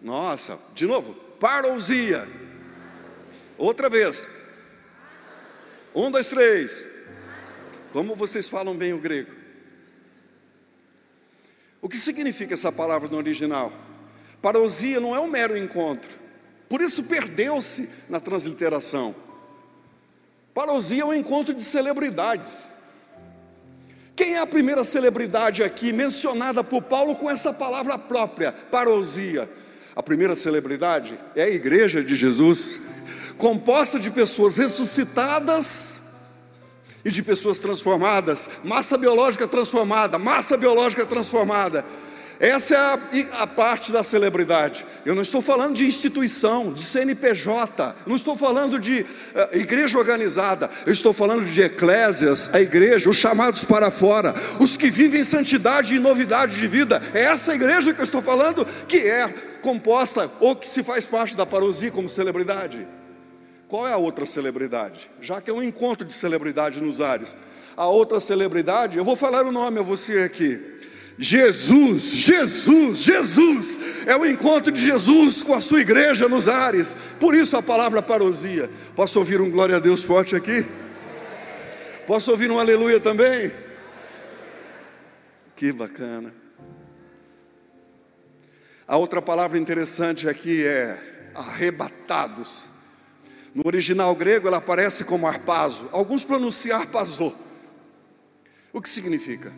Nossa, 0.00 0.58
de 0.74 0.86
novo, 0.86 1.14
parousia. 1.38 2.26
Outra 3.58 3.90
vez. 3.90 4.26
Um, 5.94 6.10
dois, 6.10 6.28
três. 6.28 6.86
Como 7.92 8.14
vocês 8.14 8.48
falam 8.48 8.76
bem 8.76 8.92
o 8.92 8.98
grego? 8.98 9.32
O 11.80 11.88
que 11.88 11.98
significa 11.98 12.54
essa 12.54 12.72
palavra 12.72 13.08
no 13.08 13.16
original? 13.16 13.72
Parousia 14.40 15.00
não 15.00 15.14
é 15.14 15.20
um 15.20 15.26
mero 15.26 15.56
encontro. 15.56 16.10
Por 16.68 16.80
isso 16.80 17.02
perdeu-se 17.02 17.88
na 18.08 18.20
transliteração. 18.20 19.14
Parousia 20.58 21.02
é 21.02 21.04
um 21.04 21.14
encontro 21.14 21.54
de 21.54 21.62
celebridades. 21.62 22.66
Quem 24.16 24.34
é 24.34 24.40
a 24.40 24.46
primeira 24.46 24.82
celebridade 24.82 25.62
aqui 25.62 25.92
mencionada 25.92 26.64
por 26.64 26.82
Paulo 26.82 27.14
com 27.14 27.30
essa 27.30 27.52
palavra 27.52 27.96
própria, 27.96 28.50
parousia? 28.50 29.48
A 29.94 30.02
primeira 30.02 30.34
celebridade 30.34 31.16
é 31.36 31.44
a 31.44 31.48
igreja 31.48 32.02
de 32.02 32.16
Jesus, 32.16 32.80
composta 33.36 34.00
de 34.00 34.10
pessoas 34.10 34.56
ressuscitadas 34.56 36.00
e 37.04 37.10
de 37.12 37.22
pessoas 37.22 37.60
transformadas, 37.60 38.48
massa 38.64 38.98
biológica 38.98 39.46
transformada, 39.46 40.18
massa 40.18 40.56
biológica 40.56 41.06
transformada. 41.06 41.84
Essa 42.40 42.74
é 42.74 42.78
a, 42.78 43.42
a, 43.42 43.46
parte 43.48 43.90
da 43.90 44.04
celebridade. 44.04 44.86
Eu 45.04 45.14
não 45.14 45.22
estou 45.22 45.42
falando 45.42 45.74
de 45.74 45.84
instituição, 45.84 46.72
de 46.72 46.84
CNPJ, 46.84 47.96
não 48.06 48.14
estou 48.14 48.36
falando 48.36 48.78
de 48.78 49.00
uh, 49.00 49.56
igreja 49.56 49.98
organizada, 49.98 50.70
eu 50.86 50.92
estou 50.92 51.12
falando 51.12 51.44
de 51.44 51.60
eclésias, 51.60 52.48
a 52.52 52.60
igreja, 52.60 53.10
os 53.10 53.16
chamados 53.16 53.64
para 53.64 53.90
fora, 53.90 54.34
os 54.60 54.76
que 54.76 54.88
vivem 54.88 55.24
santidade 55.24 55.94
e 55.94 55.98
novidade 55.98 56.54
de 56.54 56.68
vida. 56.68 57.02
É 57.12 57.22
essa 57.22 57.54
igreja 57.54 57.92
que 57.92 58.00
eu 58.00 58.04
estou 58.04 58.22
falando 58.22 58.64
que 58.86 58.98
é 58.98 59.28
composta 59.60 60.30
ou 60.38 60.54
que 60.54 60.68
se 60.68 60.84
faz 60.84 61.06
parte 61.06 61.36
da 61.36 61.44
parousia 61.44 61.90
como 61.90 62.08
celebridade. 62.08 62.86
Qual 63.66 63.86
é 63.86 63.92
a 63.92 63.98
outra 63.98 64.24
celebridade? 64.24 65.10
Já 65.20 65.40
que 65.40 65.50
é 65.50 65.52
um 65.52 65.62
encontro 65.62 66.06
de 66.06 66.14
celebridade 66.14 66.80
nos 66.80 67.00
ares. 67.00 67.36
A 67.76 67.86
outra 67.86 68.18
celebridade, 68.18 68.96
eu 68.96 69.04
vou 69.04 69.14
falar 69.14 69.44
o 69.44 69.52
nome 69.52 69.78
a 69.78 69.82
você 69.82 70.20
aqui. 70.20 70.77
Jesus, 71.18 72.04
Jesus, 72.12 73.00
Jesus, 73.00 73.78
é 74.06 74.16
o 74.16 74.24
encontro 74.24 74.70
de 74.70 74.80
Jesus 74.80 75.42
com 75.42 75.52
a 75.52 75.60
sua 75.60 75.80
igreja 75.80 76.28
nos 76.28 76.46
ares, 76.46 76.94
por 77.18 77.34
isso 77.34 77.56
a 77.56 77.62
palavra 77.62 78.00
parousia. 78.00 78.70
Posso 78.94 79.18
ouvir 79.18 79.40
um 79.40 79.50
glória 79.50 79.76
a 79.76 79.80
Deus 79.80 80.04
forte 80.04 80.36
aqui? 80.36 80.64
Posso 82.06 82.30
ouvir 82.30 82.50
um 82.52 82.58
aleluia 82.58 83.00
também? 83.00 83.50
Que 85.56 85.72
bacana. 85.72 86.32
A 88.86 88.96
outra 88.96 89.20
palavra 89.20 89.58
interessante 89.58 90.28
aqui 90.28 90.64
é 90.64 91.30
arrebatados. 91.34 92.70
No 93.52 93.64
original 93.66 94.14
grego 94.14 94.46
ela 94.46 94.58
aparece 94.58 95.02
como 95.02 95.26
arpazo, 95.26 95.88
alguns 95.90 96.22
pronunciam 96.22 96.78
arpazô. 96.78 97.34
O 98.72 98.80
que 98.80 98.88
significa? 98.88 99.52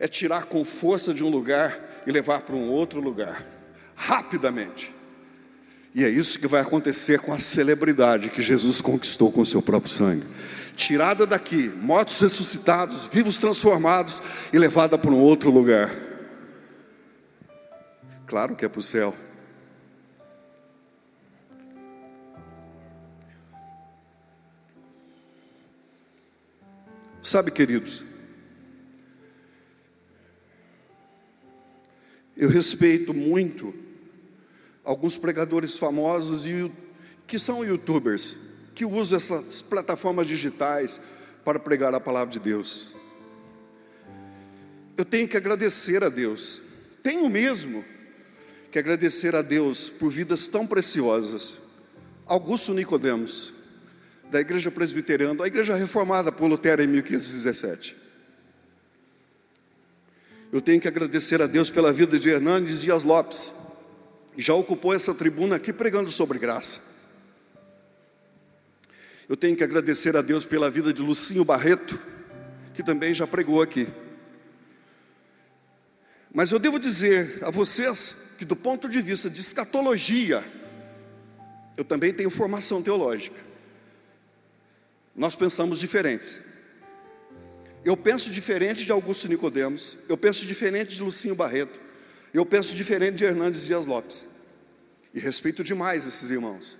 É 0.00 0.08
tirar 0.08 0.46
com 0.46 0.64
força 0.64 1.12
de 1.12 1.22
um 1.22 1.28
lugar 1.28 2.02
e 2.06 2.10
levar 2.10 2.40
para 2.40 2.56
um 2.56 2.70
outro 2.70 3.00
lugar, 3.00 3.46
rapidamente. 3.94 4.94
E 5.94 6.02
é 6.02 6.08
isso 6.08 6.38
que 6.38 6.48
vai 6.48 6.62
acontecer 6.62 7.20
com 7.20 7.34
a 7.34 7.38
celebridade 7.38 8.30
que 8.30 8.40
Jesus 8.40 8.80
conquistou 8.80 9.30
com 9.30 9.42
o 9.42 9.46
seu 9.46 9.60
próprio 9.60 9.92
sangue. 9.92 10.26
Tirada 10.74 11.26
daqui, 11.26 11.68
mortos 11.68 12.18
ressuscitados, 12.18 13.04
vivos 13.12 13.36
transformados 13.36 14.22
e 14.52 14.58
levada 14.58 14.96
para 14.96 15.10
um 15.10 15.20
outro 15.20 15.50
lugar. 15.50 15.94
Claro 18.26 18.56
que 18.56 18.64
é 18.64 18.68
para 18.68 18.80
o 18.80 18.82
céu. 18.82 19.14
Sabe, 27.20 27.50
queridos, 27.50 28.02
Eu 32.40 32.48
respeito 32.48 33.12
muito 33.12 33.74
alguns 34.82 35.18
pregadores 35.18 35.76
famosos 35.76 36.46
e 36.46 36.72
que 37.26 37.38
são 37.38 37.62
youtubers, 37.62 38.34
que 38.74 38.86
usam 38.86 39.18
essas 39.18 39.60
plataformas 39.60 40.26
digitais 40.26 40.98
para 41.44 41.60
pregar 41.60 41.94
a 41.94 42.00
palavra 42.00 42.32
de 42.32 42.40
Deus. 42.40 42.94
Eu 44.96 45.04
tenho 45.04 45.28
que 45.28 45.36
agradecer 45.36 46.02
a 46.02 46.08
Deus, 46.08 46.62
tenho 47.02 47.28
mesmo 47.28 47.84
que 48.72 48.78
agradecer 48.78 49.36
a 49.36 49.42
Deus 49.42 49.90
por 49.90 50.10
vidas 50.10 50.48
tão 50.48 50.66
preciosas. 50.66 51.58
Augusto 52.24 52.72
Nicodemos, 52.72 53.52
da 54.30 54.40
Igreja 54.40 54.70
Presbiteriana, 54.70 55.44
a 55.44 55.46
Igreja 55.46 55.74
Reformada 55.74 56.32
por 56.32 56.48
Lutero 56.48 56.82
em 56.82 56.86
1517. 56.86 57.99
Eu 60.52 60.60
tenho 60.60 60.80
que 60.80 60.88
agradecer 60.88 61.40
a 61.40 61.46
Deus 61.46 61.70
pela 61.70 61.92
vida 61.92 62.18
de 62.18 62.28
Hernandes 62.28 62.80
Dias 62.80 63.04
Lopes, 63.04 63.52
que 64.34 64.42
já 64.42 64.52
ocupou 64.52 64.92
essa 64.92 65.14
tribuna 65.14 65.54
aqui 65.54 65.72
pregando 65.72 66.10
sobre 66.10 66.40
graça. 66.40 66.80
Eu 69.28 69.36
tenho 69.36 69.56
que 69.56 69.62
agradecer 69.62 70.16
a 70.16 70.22
Deus 70.22 70.44
pela 70.44 70.68
vida 70.68 70.92
de 70.92 71.00
Lucinho 71.02 71.44
Barreto, 71.44 72.00
que 72.74 72.82
também 72.82 73.14
já 73.14 73.28
pregou 73.28 73.62
aqui. 73.62 73.86
Mas 76.34 76.50
eu 76.50 76.58
devo 76.58 76.80
dizer 76.80 77.38
a 77.42 77.50
vocês 77.50 78.16
que, 78.36 78.44
do 78.44 78.56
ponto 78.56 78.88
de 78.88 79.00
vista 79.00 79.30
de 79.30 79.40
escatologia, 79.40 80.44
eu 81.76 81.84
também 81.84 82.12
tenho 82.12 82.28
formação 82.28 82.82
teológica. 82.82 83.40
Nós 85.14 85.36
pensamos 85.36 85.78
diferentes. 85.78 86.40
Eu 87.84 87.96
penso 87.96 88.30
diferente 88.30 88.84
de 88.84 88.92
Augusto 88.92 89.26
Nicodemos, 89.26 89.98
eu 90.08 90.16
penso 90.16 90.44
diferente 90.44 90.94
de 90.94 91.02
Lucinho 91.02 91.34
Barreto, 91.34 91.80
eu 92.32 92.44
penso 92.44 92.74
diferente 92.74 93.16
de 93.16 93.24
Hernandes 93.24 93.64
Dias 93.64 93.86
Lopes. 93.86 94.26
E 95.14 95.18
respeito 95.18 95.64
demais 95.64 96.06
esses 96.06 96.30
irmãos. 96.30 96.78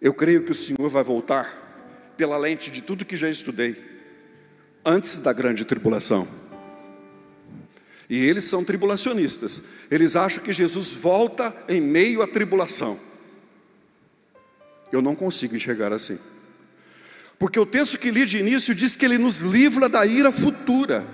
Eu 0.00 0.12
creio 0.12 0.44
que 0.44 0.50
o 0.50 0.54
Senhor 0.54 0.88
vai 0.88 1.04
voltar 1.04 2.14
pela 2.16 2.36
lente 2.36 2.70
de 2.70 2.82
tudo 2.82 3.04
que 3.04 3.16
já 3.16 3.28
estudei, 3.28 3.76
antes 4.84 5.18
da 5.18 5.32
grande 5.32 5.64
tribulação. 5.64 6.26
E 8.10 8.18
eles 8.18 8.44
são 8.44 8.64
tribulacionistas. 8.64 9.62
Eles 9.90 10.16
acham 10.16 10.42
que 10.42 10.52
Jesus 10.52 10.92
volta 10.92 11.54
em 11.68 11.80
meio 11.80 12.20
à 12.20 12.26
tribulação. 12.26 12.98
Eu 14.90 15.00
não 15.00 15.14
consigo 15.14 15.56
enxergar 15.56 15.92
assim. 15.92 16.18
Porque 17.42 17.58
o 17.58 17.66
texto 17.66 17.98
que 17.98 18.12
li 18.12 18.24
de 18.24 18.38
início 18.38 18.72
diz 18.72 18.94
que 18.94 19.04
ele 19.04 19.18
nos 19.18 19.38
livra 19.38 19.88
da 19.88 20.06
ira 20.06 20.30
futura. 20.30 21.04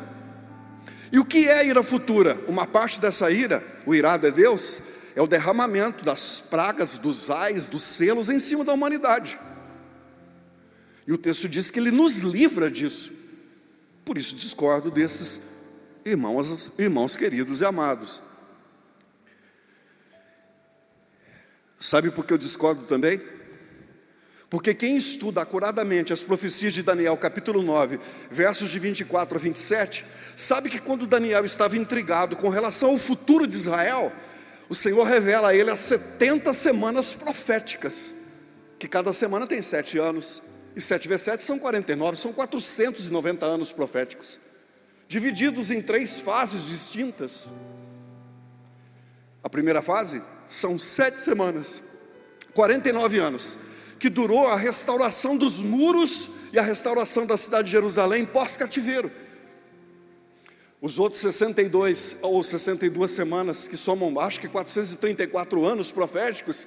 E 1.11 1.19
o 1.19 1.25
que 1.25 1.49
é 1.49 1.67
ira 1.67 1.83
futura? 1.83 2.39
Uma 2.47 2.67
parte 2.67 3.01
dessa 3.01 3.31
ira, 3.31 3.65
o 3.87 3.95
irado 3.95 4.27
é 4.27 4.31
Deus, 4.31 4.79
é 5.17 5.23
o 5.23 5.27
derramamento 5.27 6.05
das 6.05 6.39
pragas, 6.39 6.99
dos 6.99 7.31
ais, 7.31 7.67
dos 7.67 7.83
selos 7.83 8.29
em 8.29 8.39
cima 8.39 8.63
da 8.63 8.75
humanidade. 8.75 9.41
E 11.07 11.13
o 11.15 11.17
texto 11.17 11.49
diz 11.49 11.71
que 11.71 11.79
ele 11.79 11.91
nos 11.91 12.19
livra 12.19 12.71
disso. 12.71 13.11
Por 14.05 14.19
isso 14.19 14.37
discordo 14.37 14.91
desses 14.91 15.41
irmãos, 16.05 16.71
irmãos 16.79 17.17
queridos 17.17 17.63
e 17.63 17.65
amados. 17.65 18.21
Sabe 21.81 22.11
por 22.11 22.27
que 22.27 22.35
eu 22.35 22.39
discordo 22.39 22.85
também? 22.85 23.38
Porque 24.51 24.73
quem 24.73 24.97
estuda 24.97 25.43
acuradamente 25.43 26.13
as 26.13 26.23
profecias 26.23 26.73
de 26.73 26.83
Daniel, 26.83 27.17
capítulo 27.19 27.63
9, 27.63 28.01
versos 28.31 28.71
de 28.71 28.79
24 28.79 29.37
a 29.37 29.41
27, 29.41 30.07
sabe 30.37 30.71
que 30.71 30.79
quando 30.79 31.07
Daniel 31.07 31.45
estava 31.45 31.77
intrigado 31.77 32.35
com 32.35 32.49
relação 32.49 32.91
ao 32.91 32.99
futuro 32.99 33.47
de 33.47 33.57
Israel, 33.57 34.11
o 34.67 34.75
Senhor 34.75 35.05
revela 35.05 35.49
a 35.49 35.55
ele 35.55 35.71
as 35.71 35.81
70 35.81 36.55
semanas 36.55 37.15
proféticas, 37.15 38.13
que 38.79 38.89
cada 38.89 39.13
semana 39.13 39.47
tem 39.47 39.61
sete 39.61 39.99
anos, 39.99 40.43
e 40.75 40.81
sete 40.81 41.09
vezes 41.09 41.25
sete 41.25 41.45
são 41.45 41.59
49, 41.59 42.17
são 42.17 42.33
490 42.33 43.45
anos 43.45 43.71
proféticos, 43.71 44.41
divididos 45.07 45.71
em 45.71 45.83
três 45.83 46.21
fases 46.21 46.65
distintas. 46.65 47.47
A 49.45 49.51
primeira 49.51 49.83
fase 49.83 50.23
são 50.49 50.79
sete 50.79 51.21
semanas, 51.21 51.83
49 52.55 53.19
anos 53.19 53.59
que 53.99 54.09
durou 54.09 54.47
a 54.47 54.57
restauração 54.57 55.37
dos 55.37 55.59
muros 55.59 56.31
e 56.53 56.59
a 56.59 56.63
restauração 56.63 57.27
da 57.27 57.37
cidade 57.37 57.67
de 57.67 57.73
Jerusalém 57.73 58.25
pós-cativeiro. 58.25 59.11
Os 60.81 60.99
outros 60.99 61.21
62 61.21 62.17
ou 62.23 62.43
62 62.43 63.11
semanas, 63.11 63.67
que 63.67 63.77
somam 63.77 64.21
acho 64.21 64.41
que 64.41 64.47
434 64.47 65.65
anos 65.65 65.91
proféticos, 65.91 66.67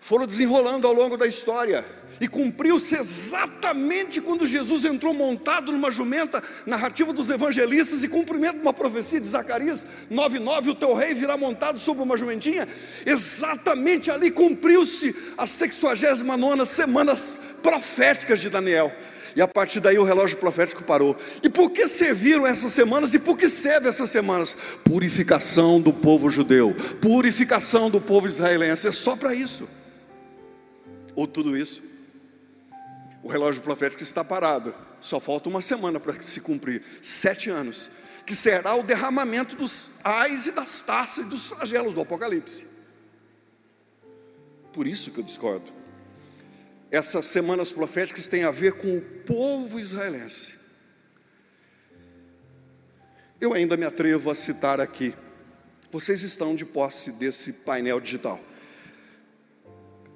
foram 0.00 0.26
desenrolando 0.26 0.86
ao 0.86 0.92
longo 0.92 1.16
da 1.16 1.26
história 1.26 1.84
e 2.20 2.28
cumpriu-se 2.28 2.94
exatamente 2.94 4.20
quando 4.20 4.44
Jesus 4.44 4.84
entrou 4.84 5.14
montado 5.14 5.72
numa 5.72 5.90
jumenta, 5.90 6.42
narrativa 6.66 7.14
dos 7.14 7.30
evangelistas 7.30 8.04
e 8.04 8.08
cumprimento 8.08 8.56
de 8.56 8.62
uma 8.62 8.74
profecia 8.74 9.18
de 9.18 9.26
Zacarias 9.26 9.86
9:9, 10.10 10.70
o 10.70 10.74
teu 10.74 10.92
rei 10.92 11.14
virá 11.14 11.36
montado 11.36 11.78
sobre 11.78 12.02
uma 12.02 12.18
jumentinha. 12.18 12.68
Exatamente 13.06 14.10
ali 14.10 14.30
cumpriu-se 14.30 15.16
as 15.38 15.48
69 15.48 16.66
semanas 16.66 17.40
proféticas 17.62 18.38
de 18.40 18.50
Daniel. 18.50 18.92
E 19.34 19.40
a 19.40 19.48
partir 19.48 19.78
daí 19.80 19.96
o 19.96 20.02
relógio 20.02 20.36
profético 20.36 20.82
parou. 20.82 21.16
E 21.40 21.48
por 21.48 21.70
que 21.70 21.86
serviram 21.86 22.44
essas 22.44 22.72
semanas 22.72 23.14
e 23.14 23.18
por 23.18 23.38
que 23.38 23.48
serve 23.48 23.88
essas 23.88 24.10
semanas? 24.10 24.56
Purificação 24.84 25.80
do 25.80 25.92
povo 25.92 26.28
judeu, 26.28 26.74
purificação 27.00 27.88
do 27.88 28.00
povo 28.00 28.26
israelense. 28.26 28.88
É 28.88 28.92
só 28.92 29.14
para 29.16 29.32
isso. 29.32 29.68
Ou 31.14 31.26
tudo 31.26 31.56
isso 31.56 31.82
o 33.22 33.28
relógio 33.28 33.62
profético 33.62 34.02
está 34.02 34.24
parado. 34.24 34.74
Só 35.00 35.20
falta 35.20 35.48
uma 35.48 35.60
semana 35.60 36.00
para 36.00 36.20
se 36.22 36.40
cumprir. 36.40 36.82
Sete 37.02 37.50
anos. 37.50 37.90
Que 38.26 38.34
será 38.34 38.74
o 38.74 38.82
derramamento 38.82 39.56
dos 39.56 39.90
ais 40.04 40.46
e 40.46 40.52
das 40.52 40.82
taças 40.82 41.26
e 41.26 41.28
dos 41.28 41.48
flagelos 41.48 41.94
do 41.94 42.00
Apocalipse. 42.00 42.66
Por 44.72 44.86
isso 44.86 45.10
que 45.10 45.18
eu 45.18 45.24
discordo. 45.24 45.72
Essas 46.90 47.26
semanas 47.26 47.70
proféticas 47.72 48.28
têm 48.28 48.44
a 48.44 48.50
ver 48.50 48.74
com 48.74 48.96
o 48.96 49.00
povo 49.00 49.78
israelense. 49.78 50.58
eu 53.40 53.54
ainda 53.54 53.74
me 53.74 53.86
atrevo 53.86 54.30
a 54.30 54.34
citar 54.34 54.80
aqui. 54.80 55.14
Vocês 55.90 56.22
estão 56.22 56.54
de 56.54 56.64
posse 56.64 57.10
desse 57.10 57.52
painel 57.52 57.98
digital. 57.98 58.38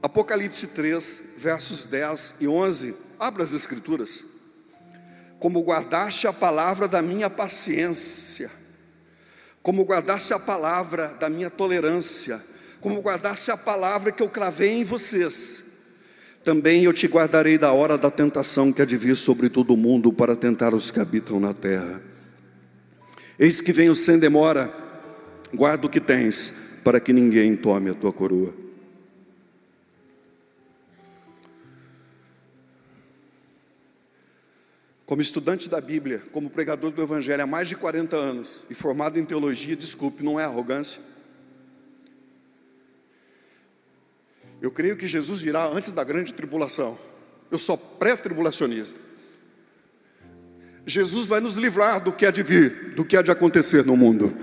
Apocalipse 0.04 0.66
3, 0.66 1.22
versos 1.34 1.86
10 1.86 2.34
e 2.38 2.46
11. 2.46 2.94
Abra 3.18 3.42
as 3.42 3.54
Escrituras. 3.54 4.22
Como 5.38 5.62
guardaste 5.62 6.26
a 6.26 6.32
palavra 6.32 6.86
da 6.86 7.00
minha 7.00 7.30
paciência, 7.30 8.50
como 9.62 9.82
guardaste 9.82 10.34
a 10.34 10.38
palavra 10.38 11.16
da 11.18 11.30
minha 11.30 11.48
tolerância, 11.48 12.44
como 12.82 13.00
guardaste 13.00 13.50
a 13.50 13.56
palavra 13.56 14.12
que 14.12 14.22
eu 14.22 14.28
cravei 14.28 14.72
em 14.72 14.84
vocês, 14.84 15.64
também 16.44 16.84
eu 16.84 16.92
te 16.92 17.06
guardarei 17.06 17.56
da 17.56 17.72
hora 17.72 17.96
da 17.96 18.10
tentação 18.10 18.70
que 18.74 18.82
há 18.82 18.84
de 18.84 18.98
vir 18.98 19.16
sobre 19.16 19.48
todo 19.48 19.72
o 19.72 19.76
mundo 19.78 20.12
para 20.12 20.36
tentar 20.36 20.74
os 20.74 20.90
que 20.90 21.00
habitam 21.00 21.40
na 21.40 21.54
terra. 21.54 22.02
Eis 23.38 23.62
que 23.62 23.72
venho 23.72 23.94
sem 23.94 24.18
demora, 24.18 24.70
guarda 25.54 25.86
o 25.86 25.90
que 25.90 25.98
tens, 25.98 26.52
para 26.84 27.00
que 27.00 27.10
ninguém 27.10 27.56
tome 27.56 27.88
a 27.88 27.94
tua 27.94 28.12
coroa. 28.12 28.63
Como 35.06 35.20
estudante 35.20 35.68
da 35.68 35.80
Bíblia, 35.80 36.22
como 36.32 36.48
pregador 36.48 36.90
do 36.90 37.02
Evangelho 37.02 37.42
há 37.42 37.46
mais 37.46 37.68
de 37.68 37.76
40 37.76 38.16
anos 38.16 38.64
e 38.70 38.74
formado 38.74 39.18
em 39.18 39.24
teologia, 39.24 39.76
desculpe, 39.76 40.24
não 40.24 40.40
é 40.40 40.44
arrogância 40.44 41.00
Eu 44.64 44.70
creio 44.70 44.96
que 44.96 45.06
Jesus 45.06 45.42
virá 45.42 45.66
antes 45.66 45.92
da 45.92 46.02
grande 46.02 46.32
tribulação. 46.32 46.98
Eu 47.50 47.58
sou 47.58 47.76
pré-tribulacionista. 47.76 48.98
Jesus 50.86 51.26
vai 51.26 51.38
nos 51.38 51.56
livrar 51.56 52.02
do 52.02 52.10
que 52.10 52.24
há 52.24 52.30
de 52.30 52.42
vir, 52.42 52.94
do 52.94 53.04
que 53.04 53.14
há 53.14 53.20
de 53.20 53.30
acontecer 53.30 53.84
no 53.84 53.94
mundo. 53.94 54.34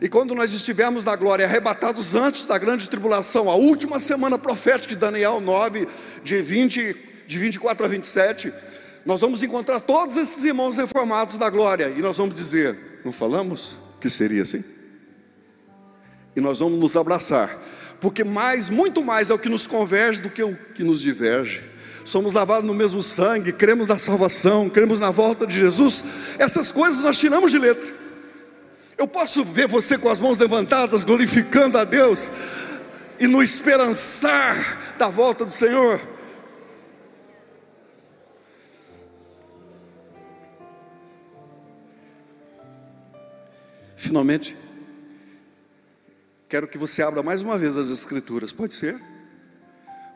E 0.00 0.08
quando 0.08 0.34
nós 0.34 0.54
estivermos 0.54 1.04
na 1.04 1.14
glória, 1.14 1.44
arrebatados 1.44 2.14
antes 2.14 2.46
da 2.46 2.56
grande 2.56 2.88
tribulação, 2.88 3.50
a 3.50 3.54
última 3.54 4.00
semana 4.00 4.38
profética 4.38 4.94
de 4.94 4.96
Daniel 4.96 5.42
9, 5.42 5.86
de, 6.24 6.40
20, 6.40 6.96
de 7.26 7.38
24 7.38 7.84
a 7.84 7.88
27, 7.90 8.50
nós 9.04 9.20
vamos 9.20 9.42
encontrar 9.42 9.80
todos 9.80 10.16
esses 10.16 10.44
irmãos 10.44 10.76
reformados 10.76 11.36
da 11.36 11.50
glória, 11.50 11.92
e 11.96 12.00
nós 12.00 12.16
vamos 12.16 12.34
dizer: 12.34 13.00
não 13.04 13.12
falamos 13.12 13.74
que 14.00 14.08
seria 14.08 14.42
assim? 14.42 14.64
E 16.34 16.40
nós 16.40 16.60
vamos 16.60 16.78
nos 16.78 16.96
abraçar 16.96 17.60
porque 18.02 18.24
mais, 18.24 18.68
muito 18.68 19.00
mais 19.00 19.30
é 19.30 19.34
o 19.34 19.38
que 19.38 19.48
nos 19.48 19.64
converge 19.64 20.20
do 20.20 20.28
que 20.28 20.42
o 20.42 20.58
que 20.74 20.82
nos 20.82 21.00
diverge. 21.00 21.62
Somos 22.04 22.32
lavados 22.32 22.66
no 22.66 22.74
mesmo 22.74 23.00
sangue, 23.00 23.52
cremos 23.52 23.86
na 23.86 23.96
salvação, 23.96 24.68
cremos 24.68 24.98
na 24.98 25.12
volta 25.12 25.46
de 25.46 25.56
Jesus. 25.56 26.04
Essas 26.36 26.72
coisas 26.72 27.00
nós 27.00 27.16
tiramos 27.16 27.52
de 27.52 27.60
letra. 27.60 27.94
Eu 28.98 29.06
posso 29.06 29.44
ver 29.44 29.68
você 29.68 29.96
com 29.96 30.08
as 30.08 30.18
mãos 30.18 30.36
levantadas, 30.36 31.04
glorificando 31.04 31.78
a 31.78 31.84
Deus 31.84 32.28
e 33.20 33.28
no 33.28 33.40
esperançar 33.40 34.96
da 34.98 35.06
volta 35.08 35.44
do 35.44 35.54
Senhor. 35.54 36.00
Finalmente, 44.12 44.54
Quero 46.46 46.68
que 46.68 46.76
você 46.76 47.00
abra 47.02 47.22
mais 47.22 47.40
uma 47.40 47.56
vez 47.56 47.78
as 47.78 47.88
Escrituras, 47.88 48.52
pode 48.52 48.74
ser? 48.74 49.00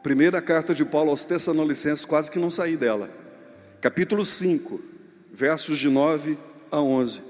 Primeira 0.02 0.42
carta 0.42 0.74
de 0.74 0.84
Paulo 0.84 1.08
aos 1.08 1.24
Tessalonicenses, 1.24 2.04
quase 2.04 2.30
que 2.30 2.38
não 2.38 2.50
saí 2.50 2.76
dela. 2.76 3.08
Capítulo 3.80 4.22
5, 4.22 4.82
versos 5.32 5.78
de 5.78 5.88
9 5.88 6.36
a 6.70 6.78
11. 6.78 7.22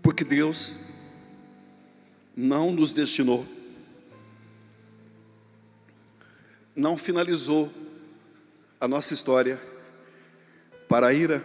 Porque 0.00 0.22
Deus 0.22 0.76
não 2.36 2.70
nos 2.70 2.92
destinou, 2.92 3.44
não 6.80 6.96
finalizou 6.96 7.70
a 8.80 8.88
nossa 8.88 9.12
história 9.12 9.60
para 10.88 11.08
a 11.08 11.12
ira, 11.12 11.44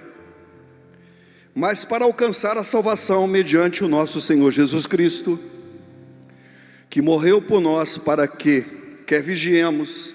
mas 1.54 1.84
para 1.84 2.06
alcançar 2.06 2.58
a 2.58 2.64
salvação 2.64 3.28
mediante 3.28 3.84
o 3.84 3.90
nosso 3.90 4.22
Senhor 4.22 4.52
Jesus 4.52 4.88
Cristo, 4.88 5.38
que 6.90 7.02
morreu 7.02 7.42
por 7.42 7.60
nós 7.60 7.98
para 7.98 8.26
que, 8.28 8.62
quer 9.06 9.22
vigiemos, 9.22 10.14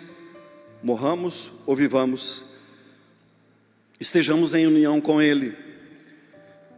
morramos 0.83 1.53
ou 1.67 1.77
vivamos, 1.77 2.43
estejamos 4.01 4.55
em 4.55 4.67
união 4.67 5.03
com 5.03 5.21
Ele. 5.21 5.55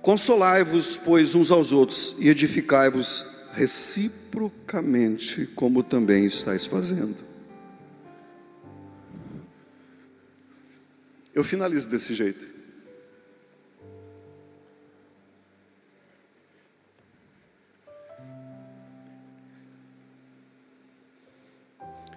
Consolai-vos, 0.01 0.99
pois, 0.99 1.37
uns 1.37 1.53
aos 1.53 1.71
outros 1.71 2.17
e 2.19 2.29
edificai-vos 2.29 3.25
reciprocamente, 3.53 5.47
como 5.55 5.85
também 5.85 6.27
estáis 6.27 6.67
fazendo. 6.67 7.32
Eu 11.35 11.43
finalizo 11.43 11.89
desse 11.89 12.15
jeito. 12.15 12.47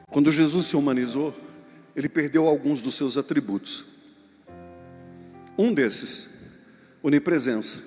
Quando 0.08 0.32
Jesus 0.32 0.68
se 0.68 0.76
humanizou, 0.76 1.36
ele 1.96 2.08
perdeu 2.08 2.48
alguns 2.48 2.82
dos 2.82 2.96
seus 2.96 3.18
atributos. 3.18 3.86
Um 5.58 5.74
desses, 5.74 6.28
onipresença. 7.04 7.78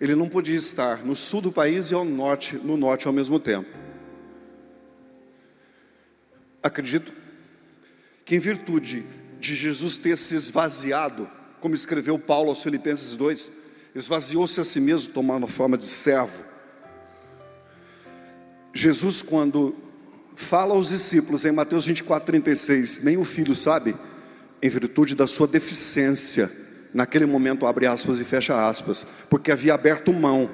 Ele 0.00 0.14
não 0.14 0.28
podia 0.28 0.56
estar 0.56 1.04
no 1.04 1.14
sul 1.14 1.40
do 1.40 1.52
país 1.52 1.90
e 1.90 1.94
ao 1.94 2.04
norte, 2.04 2.56
no 2.56 2.76
norte 2.76 3.06
ao 3.06 3.12
mesmo 3.12 3.38
tempo. 3.38 3.68
Acredito 6.62 7.12
que 8.24 8.36
em 8.36 8.38
virtude 8.38 9.04
de 9.44 9.54
Jesus 9.54 9.98
ter 9.98 10.16
se 10.16 10.34
esvaziado, 10.34 11.28
como 11.60 11.74
escreveu 11.74 12.18
Paulo 12.18 12.48
aos 12.48 12.62
Filipenses 12.62 13.14
2, 13.14 13.52
esvaziou-se 13.94 14.58
a 14.58 14.64
si 14.64 14.80
mesmo, 14.80 15.12
tomando 15.12 15.44
a 15.44 15.48
forma 15.48 15.76
de 15.76 15.86
servo. 15.86 16.42
Jesus, 18.72 19.20
quando 19.20 19.76
fala 20.34 20.74
aos 20.74 20.88
discípulos 20.88 21.44
em 21.44 21.52
Mateus 21.52 21.84
24, 21.84 22.26
36, 22.26 23.00
nem 23.00 23.18
o 23.18 23.24
filho 23.24 23.54
sabe, 23.54 23.94
em 24.62 24.68
virtude 24.70 25.14
da 25.14 25.26
sua 25.26 25.46
deficiência, 25.46 26.50
naquele 26.94 27.26
momento 27.26 27.66
abre 27.66 27.86
aspas 27.86 28.18
e 28.18 28.24
fecha 28.24 28.66
aspas, 28.66 29.06
porque 29.28 29.52
havia 29.52 29.74
aberto 29.74 30.10
mão 30.10 30.50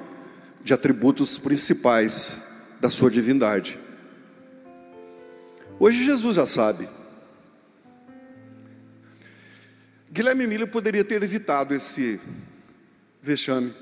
de 0.63 0.73
atributos 0.73 1.39
principais 1.39 2.33
da 2.81 2.89
sua 2.89 3.09
divindade. 3.09 3.79
Hoje 5.79 6.03
Jesus 6.03 6.35
já 6.35 6.45
sabe, 6.45 6.89
Guilherme 10.13 10.45
Miller 10.45 10.67
poderia 10.67 11.05
ter 11.05 11.23
evitado 11.23 11.73
esse 11.73 12.19
vexame. 13.21 13.73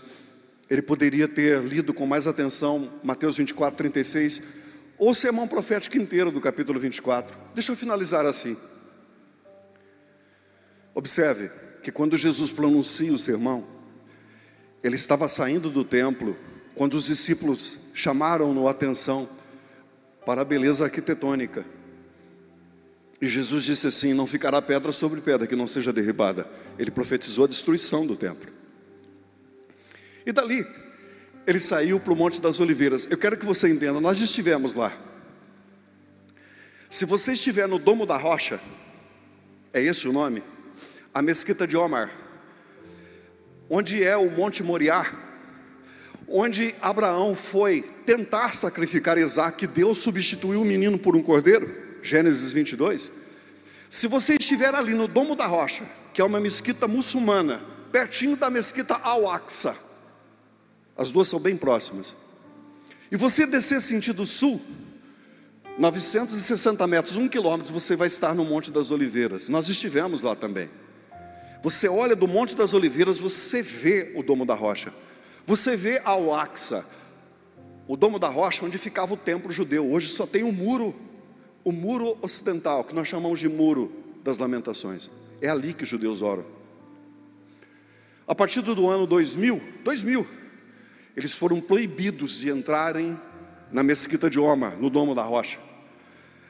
Ele 0.69 0.84
poderia 0.84 1.27
ter 1.27 1.59
lido 1.63 1.91
com 1.91 2.05
mais 2.05 2.27
atenção 2.27 2.88
Mateus 3.03 3.36
24, 3.38 3.75
36, 3.75 4.39
ou 4.99 5.09
o 5.09 5.15
sermão 5.15 5.47
profético 5.47 5.97
inteiro 5.97 6.32
do 6.32 6.39
capítulo 6.39 6.80
24. 6.80 7.36
Deixa 7.55 7.71
eu 7.71 7.75
finalizar 7.75 8.27
assim. 8.27 8.55
Observe 10.93 11.49
que 11.82 11.91
quando 11.91 12.15
Jesus 12.15 12.51
pronuncia 12.51 13.11
o 13.11 13.17
sermão, 13.17 13.65
ele 14.84 14.97
estava 14.97 15.27
saindo 15.27 15.71
do 15.71 15.84
templo, 15.84 16.38
quando 16.75 16.93
os 16.93 17.05
discípulos 17.05 17.80
chamaram-no 17.91 18.67
a 18.67 18.71
atenção 18.71 19.27
para 20.27 20.41
a 20.41 20.45
beleza 20.45 20.84
arquitetônica. 20.84 21.65
E 23.22 23.28
Jesus 23.28 23.63
disse 23.63 23.88
assim: 23.88 24.13
Não 24.13 24.26
ficará 24.26 24.61
pedra 24.61 24.91
sobre 24.91 25.22
pedra 25.22 25.45
que 25.45 25.55
não 25.55 25.67
seja 25.67 25.91
derribada. 25.91 26.49
Ele 26.78 26.89
profetizou 26.89 27.45
a 27.45 27.47
destruição 27.47 28.05
do 28.05 28.15
templo. 28.15 28.51
E 30.26 30.32
dali, 30.32 30.65
ele 31.45 31.59
saiu 31.59 31.99
para 31.99 32.13
o 32.13 32.15
Monte 32.15 32.39
das 32.39 32.59
Oliveiras. 32.59 33.07
Eu 33.09 33.17
quero 33.17 33.38
que 33.38 33.45
você 33.45 33.67
entenda: 33.67 33.99
nós 33.99 34.22
estivemos 34.22 34.74
lá. 34.74 34.97
Se 36.89 37.05
você 37.05 37.34
estiver 37.34 37.67
no 37.67 37.78
Domo 37.78 38.05
da 38.05 38.17
Rocha, 38.17 38.59
é 39.74 39.82
esse 39.82 40.07
o 40.07 40.13
nome? 40.13 40.41
A 41.13 41.22
Mesquita 41.22 41.67
de 41.67 41.76
Omar, 41.76 42.11
onde 43.70 44.03
é 44.03 44.15
o 44.15 44.30
Monte 44.32 44.63
Moriá, 44.63 45.13
onde 46.28 46.74
Abraão 46.82 47.36
foi 47.36 47.82
tentar 48.05 48.55
sacrificar 48.55 49.17
Isaac, 49.17 49.67
Deus 49.67 49.99
substituiu 49.99 50.61
o 50.61 50.65
menino 50.65 50.97
por 50.97 51.15
um 51.15 51.22
cordeiro. 51.22 51.88
Gênesis 52.02 52.52
22. 52.52 53.12
Se 53.89 54.08
você 54.08 54.36
estiver 54.36 54.74
ali 54.74 54.93
no 54.93 55.08
Domo 55.08 55.36
da 55.36 55.47
Rocha, 55.47 55.84
que 56.14 56.22
é 56.22 56.24
uma 56.24 56.39
mesquita 56.39 56.88
muçulmana, 56.88 57.62
pertinho 57.91 58.36
da 58.36 58.50
mesquita 58.50 58.95
Al-Aqsa, 58.95 59.76
as 60.97 61.12
duas 61.12 61.28
são 61.28 61.39
bem 61.39 61.58
próximas, 61.58 62.16
e 63.12 63.16
você 63.16 63.45
descer 63.45 63.82
sentido 63.82 64.26
sul, 64.26 64.62
960 65.80 66.86
metros, 66.88 67.16
um 67.16 67.28
quilômetro, 67.28 67.74
você 67.74 67.95
vai 67.95 68.08
estar 68.08 68.36
no 68.36 68.43
Monte 68.43 68.70
das 68.70 68.91
Oliveiras. 68.91 69.47
Nós 69.47 69.70
estivemos 69.70 70.22
lá 70.22 70.36
também. 70.36 70.70
Você 71.64 71.88
olha 71.88 72.16
do 72.16 72.28
Monte 72.28 72.56
das 72.56 72.74
Oliveiras, 72.74 73.18
você 73.18 73.64
vê 73.64 74.12
o 74.16 74.22
Domo 74.22 74.45
da 74.45 74.54
Rocha. 74.54 74.93
Você 75.47 75.76
vê 75.76 76.02
ao 76.04 76.36
Aqsa, 76.36 76.86
o 77.88 77.97
Domo 77.97 78.20
da 78.20 78.28
Rocha, 78.28 78.66
onde 78.66 78.78
ficava 78.78 79.14
o 79.14 79.18
templo 79.18 79.52
judeu. 79.52 79.89
Hoje 79.89 80.10
só 80.10 80.28
tem 80.28 80.43
um 80.43 80.52
muro, 80.52 80.93
o 81.64 81.72
muro 81.72 82.18
ocidental, 82.22 82.84
que 82.84 82.93
nós 82.93 83.07
chamamos 83.07 83.39
de 83.39 83.49
muro 83.49 83.91
das 84.24 84.38
lamentações. 84.38 85.10
É 85.41 85.49
ali 85.49 85.74
que 85.74 85.84
os 85.84 85.89
judeus 85.89 86.22
oram. 86.22 86.45
A 88.28 88.36
partir 88.36 88.62
do 88.62 88.88
ano 88.88 89.07
2000, 89.07 89.62
2000, 89.84 90.28
eles 91.16 91.36
foram 91.36 91.60
proibidos 91.60 92.39
de 92.39 92.49
entrarem 92.49 93.20
na 93.72 93.84
mesquita 93.84 94.30
de 94.30 94.39
Omar, 94.39 94.78
no 94.78 94.89
Domo 94.89 95.16
da 95.16 95.24
Rocha. 95.24 95.60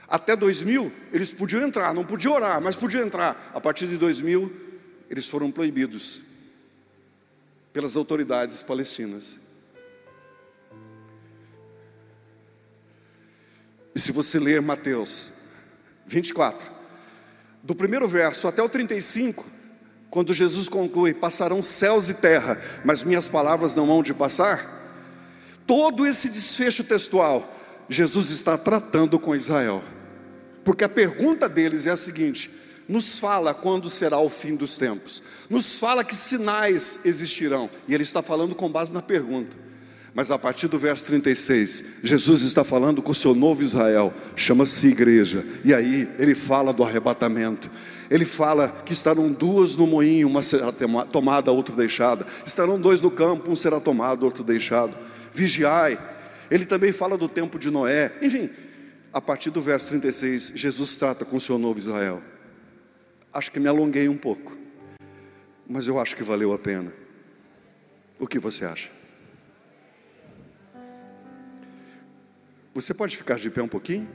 Até 0.07 0.35
2000, 0.35 0.91
eles 1.13 1.31
podiam 1.31 1.61
entrar, 1.65 1.93
não 1.93 2.03
podiam 2.03 2.33
orar, 2.33 2.61
mas 2.61 2.75
podiam 2.75 3.05
entrar. 3.05 3.51
A 3.53 3.61
partir 3.61 3.87
de 3.87 3.97
2000, 3.97 4.51
eles 5.09 5.27
foram 5.27 5.51
proibidos 5.51 6.19
pelas 7.71 7.95
autoridades 7.95 8.63
palestinas. 8.63 9.37
E 13.99 14.01
se 14.01 14.13
você 14.13 14.39
ler 14.39 14.61
Mateus 14.61 15.27
24, 16.07 16.65
do 17.61 17.75
primeiro 17.75 18.07
verso 18.07 18.47
até 18.47 18.63
o 18.63 18.69
35, 18.69 19.45
quando 20.09 20.33
Jesus 20.33 20.69
conclui: 20.69 21.13
Passarão 21.13 21.61
céus 21.61 22.07
e 22.07 22.13
terra, 22.13 22.61
mas 22.85 23.03
minhas 23.03 23.27
palavras 23.27 23.75
não 23.75 23.91
hão 23.91 24.01
de 24.01 24.13
passar. 24.13 24.79
Todo 25.67 26.07
esse 26.07 26.29
desfecho 26.29 26.81
textual, 26.81 27.53
Jesus 27.89 28.31
está 28.31 28.57
tratando 28.57 29.19
com 29.19 29.35
Israel. 29.35 29.83
Porque 30.63 30.85
a 30.85 30.89
pergunta 30.89 31.49
deles 31.49 31.85
é 31.85 31.89
a 31.89 31.97
seguinte: 31.97 32.49
nos 32.87 33.19
fala 33.19 33.53
quando 33.53 33.89
será 33.89 34.17
o 34.17 34.29
fim 34.29 34.55
dos 34.55 34.77
tempos, 34.77 35.21
nos 35.49 35.77
fala 35.77 36.05
que 36.05 36.15
sinais 36.15 36.97
existirão, 37.03 37.69
e 37.85 37.93
ele 37.93 38.03
está 38.03 38.23
falando 38.23 38.55
com 38.55 38.71
base 38.71 38.93
na 38.93 39.01
pergunta. 39.01 39.68
Mas 40.13 40.31
a 40.31 40.39
partir 40.39 40.67
do 40.67 40.79
verso 40.79 41.05
36, 41.05 41.83
Jesus 42.03 42.41
está 42.41 42.63
falando 42.63 43.01
com 43.01 43.11
o 43.11 43.15
seu 43.15 43.35
novo 43.35 43.61
Israel, 43.61 44.13
chama-se 44.35 44.87
igreja, 44.87 45.45
e 45.63 45.73
aí 45.73 46.09
ele 46.17 46.33
fala 46.33 46.73
do 46.73 46.83
arrebatamento. 46.83 47.69
Ele 48.09 48.25
fala 48.25 48.81
que 48.85 48.93
estarão 48.93 49.31
duas 49.31 49.75
no 49.75 49.85
moinho, 49.85 50.27
uma 50.27 50.41
será 50.41 50.71
tomada, 50.71 51.51
outra 51.51 51.75
deixada. 51.75 52.25
Estarão 52.45 52.79
dois 52.79 52.99
no 53.01 53.11
campo, 53.11 53.51
um 53.51 53.55
será 53.55 53.79
tomado, 53.79 54.23
outro 54.23 54.43
deixado. 54.43 54.97
Vigiai. 55.31 55.99
Ele 56.49 56.65
também 56.65 56.91
fala 56.91 57.15
do 57.15 57.29
tempo 57.29 57.59
de 57.59 57.69
Noé. 57.69 58.17
Enfim, 58.21 58.49
a 59.13 59.21
partir 59.21 59.51
do 59.51 59.61
verso 59.61 59.89
36, 59.89 60.53
Jesus 60.55 60.95
trata 60.95 61.23
com 61.23 61.37
o 61.37 61.41
seu 61.41 61.59
novo 61.59 61.77
Israel. 61.77 62.23
Acho 63.31 63.51
que 63.51 63.59
me 63.59 63.67
alonguei 63.67 64.09
um 64.09 64.17
pouco, 64.17 64.57
mas 65.67 65.85
eu 65.85 65.99
acho 65.99 66.15
que 66.15 66.23
valeu 66.23 66.51
a 66.51 66.57
pena. 66.57 66.91
O 68.19 68.25
que 68.25 68.39
você 68.39 68.65
acha? 68.65 68.98
Você 72.79 72.93
pode 72.93 73.17
ficar 73.17 73.37
de 73.37 73.49
pé 73.49 73.61
um 73.61 73.67
pouquinho? 73.67 74.07